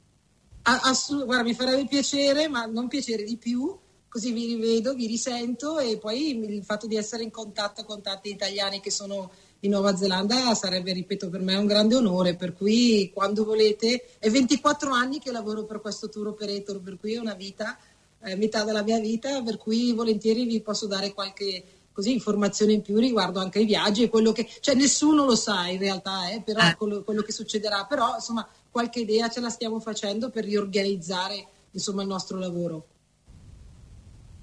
A- 0.62 0.80
assu- 0.84 1.24
guarda, 1.24 1.44
mi 1.44 1.54
farebbe 1.54 1.86
piacere, 1.86 2.48
ma 2.48 2.66
non 2.66 2.86
piacere 2.88 3.24
di 3.24 3.36
più, 3.38 3.74
così 4.08 4.32
vi 4.32 4.46
rivedo, 4.46 4.94
vi 4.94 5.06
risento 5.06 5.78
e 5.78 5.98
poi 5.98 6.36
il 6.38 6.64
fatto 6.64 6.86
di 6.86 6.96
essere 6.96 7.22
in 7.22 7.30
contatto 7.30 7.84
con 7.84 8.00
tanti 8.00 8.30
italiani 8.30 8.80
che 8.80 8.90
sono 8.90 9.30
in 9.60 9.70
Nuova 9.70 9.96
Zelanda 9.96 10.54
sarebbe, 10.54 10.92
ripeto, 10.92 11.28
per 11.28 11.40
me 11.40 11.56
un 11.56 11.66
grande 11.66 11.96
onore, 11.96 12.36
per 12.36 12.54
cui 12.54 13.10
quando 13.12 13.44
volete, 13.44 14.08
è 14.18 14.30
24 14.30 14.90
anni 14.92 15.18
che 15.18 15.32
lavoro 15.32 15.64
per 15.64 15.80
questo 15.80 16.08
tour 16.08 16.28
operator, 16.28 16.80
per 16.80 16.96
cui 16.98 17.14
è 17.14 17.18
una 17.18 17.34
vita, 17.34 17.76
eh, 18.22 18.36
metà 18.36 18.62
della 18.64 18.82
mia 18.82 19.00
vita, 19.00 19.42
per 19.42 19.56
cui 19.56 19.92
volentieri 19.92 20.44
vi 20.44 20.60
posso 20.60 20.86
dare 20.86 21.12
qualche 21.12 21.64
così, 21.92 22.12
informazione 22.12 22.74
in 22.74 22.82
più 22.82 22.96
riguardo 22.98 23.40
anche 23.40 23.58
ai 23.58 23.64
viaggi 23.64 24.04
e 24.04 24.08
quello 24.08 24.30
che, 24.30 24.48
cioè 24.60 24.76
nessuno 24.76 25.24
lo 25.24 25.34
sa 25.34 25.66
in 25.66 25.80
realtà, 25.80 26.30
eh, 26.30 26.40
però 26.42 26.60
Ah. 26.60 26.76
quello, 26.76 27.02
quello 27.02 27.22
che 27.22 27.32
succederà, 27.32 27.84
però 27.86 28.14
insomma 28.14 28.46
qualche 28.70 29.00
idea 29.00 29.28
ce 29.28 29.40
la 29.40 29.48
stiamo 29.50 29.80
facendo 29.80 30.30
per 30.30 30.44
riorganizzare 30.44 31.44
insomma 31.72 32.02
il 32.02 32.08
nostro 32.08 32.38
lavoro. 32.38 32.86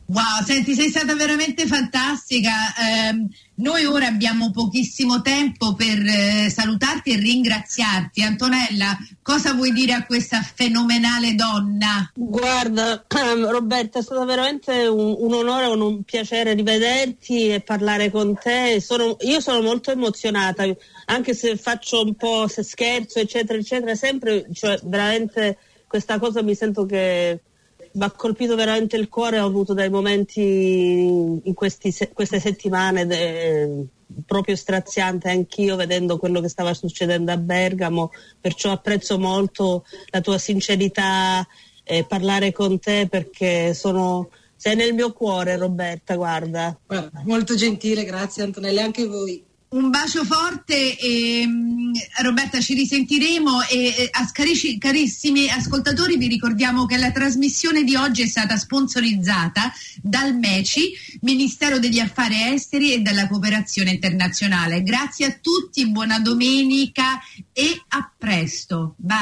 Wow, 0.08 0.46
senti, 0.46 0.76
sei 0.76 0.90
stata 0.90 1.16
veramente 1.16 1.66
fantastica. 1.66 2.52
Ehm, 2.78 3.28
noi 3.56 3.86
ora 3.86 4.06
abbiamo 4.06 4.52
pochissimo 4.52 5.24
tempo 5.24 5.74
per 5.74 5.98
eh, 5.98 6.50
salutarti 6.52 7.12
e 7.12 7.16
ringraziarti. 7.16 8.22
Antonella, 8.22 8.96
cosa 9.24 9.54
vuoi 9.54 9.72
dire 9.72 9.94
a 9.94 10.06
questa 10.06 10.42
fenomenale 10.42 11.34
donna? 11.34 12.12
Guarda, 12.14 13.04
Roberta, 13.50 13.98
è 13.98 14.04
stato 14.04 14.24
veramente 14.26 14.86
un, 14.86 15.16
un 15.18 15.34
onore, 15.34 15.66
un, 15.66 15.82
un 15.82 16.04
piacere 16.04 16.54
rivederti 16.54 17.48
e 17.50 17.62
parlare 17.62 18.12
con 18.12 18.38
te. 18.38 18.80
Sono- 18.82 19.18
io 19.22 19.40
sono 19.40 19.62
molto 19.62 19.90
emozionata, 19.90 20.66
anche 21.06 21.34
se 21.34 21.58
faccio 21.58 22.04
un 22.04 22.14
po', 22.14 22.48
se 22.48 22.62
scherzo, 22.62 23.18
eccetera, 23.18 23.58
eccetera, 23.58 23.96
sempre, 23.96 24.46
cioè, 24.54 24.80
veramente 24.84 25.58
questa 25.88 26.20
cosa 26.20 26.44
mi 26.44 26.54
sento 26.54 26.86
che 26.86 27.40
mi 27.96 28.04
ha 28.04 28.12
colpito 28.12 28.56
veramente 28.56 28.98
il 28.98 29.08
cuore, 29.08 29.40
ho 29.40 29.46
avuto 29.46 29.74
dei 29.74 29.90
momenti 29.90 30.42
in 30.42 31.54
questi 31.54 31.94
queste 32.14 32.40
settimane 32.40 33.06
de- 33.06 33.86
proprio 34.26 34.56
straziante 34.56 35.30
anch'io 35.30 35.76
vedendo 35.76 36.18
quello 36.18 36.40
che 36.42 36.50
stava 36.50 36.74
succedendo 36.74 37.32
a 37.32 37.38
Bergamo, 37.38 38.12
perciò 38.40 38.72
apprezzo 38.72 39.18
molto 39.18 39.86
la 40.08 40.22
tua 40.22 40.38
sincerità 40.38 41.46
e 41.84 42.04
parlare 42.04 42.52
con 42.52 42.80
te 42.80 43.08
perché 43.10 43.74
sono, 43.74 44.30
sei 44.56 44.76
nel 44.76 44.94
mio 44.94 45.14
cuore 45.14 45.58
Roberta, 45.58 46.16
guarda. 46.16 46.78
Guarda, 46.86 47.24
molto 47.26 47.56
gentile, 47.56 48.04
grazie 48.04 48.44
Antonella, 48.44 48.84
anche 48.84 49.06
voi. 49.06 49.44
Un 49.68 49.90
bacio 49.90 50.24
forte 50.24 50.98
e 50.98 51.46
mm, 51.46 51.94
Roberta 52.22 52.62
ci 52.62 52.76
risentiremo 52.76 53.64
e 53.64 54.10
carici- 54.32 54.78
carissimi 54.78 55.50
ascoltatori 55.50 56.18
vi 56.18 56.28
ricordiamo 56.28 56.86
che 56.86 56.98
la 56.98 57.12
trasmissione 57.12 57.84
di 57.84 57.96
oggi 57.96 58.22
è 58.22 58.28
stata 58.28 58.58
sponsorizzata 58.58 59.74
dal 60.02 60.36
MECI, 60.36 60.94
Ministero 61.22 61.80
degli 61.80 62.00
Affari 62.00 62.54
Esteri 62.54 62.94
e 62.94 63.02
dalla 63.02 63.28
Cooperazione 63.28 63.92
Internazionale. 63.92 64.84
Grazie 64.84 65.26
a 65.26 65.38
tutti, 65.42 65.90
buona 65.90 66.20
domenica 66.20 67.20
e 67.52 67.82
a 67.90 68.12
presto. 68.18 68.94
Bye. 68.98 69.14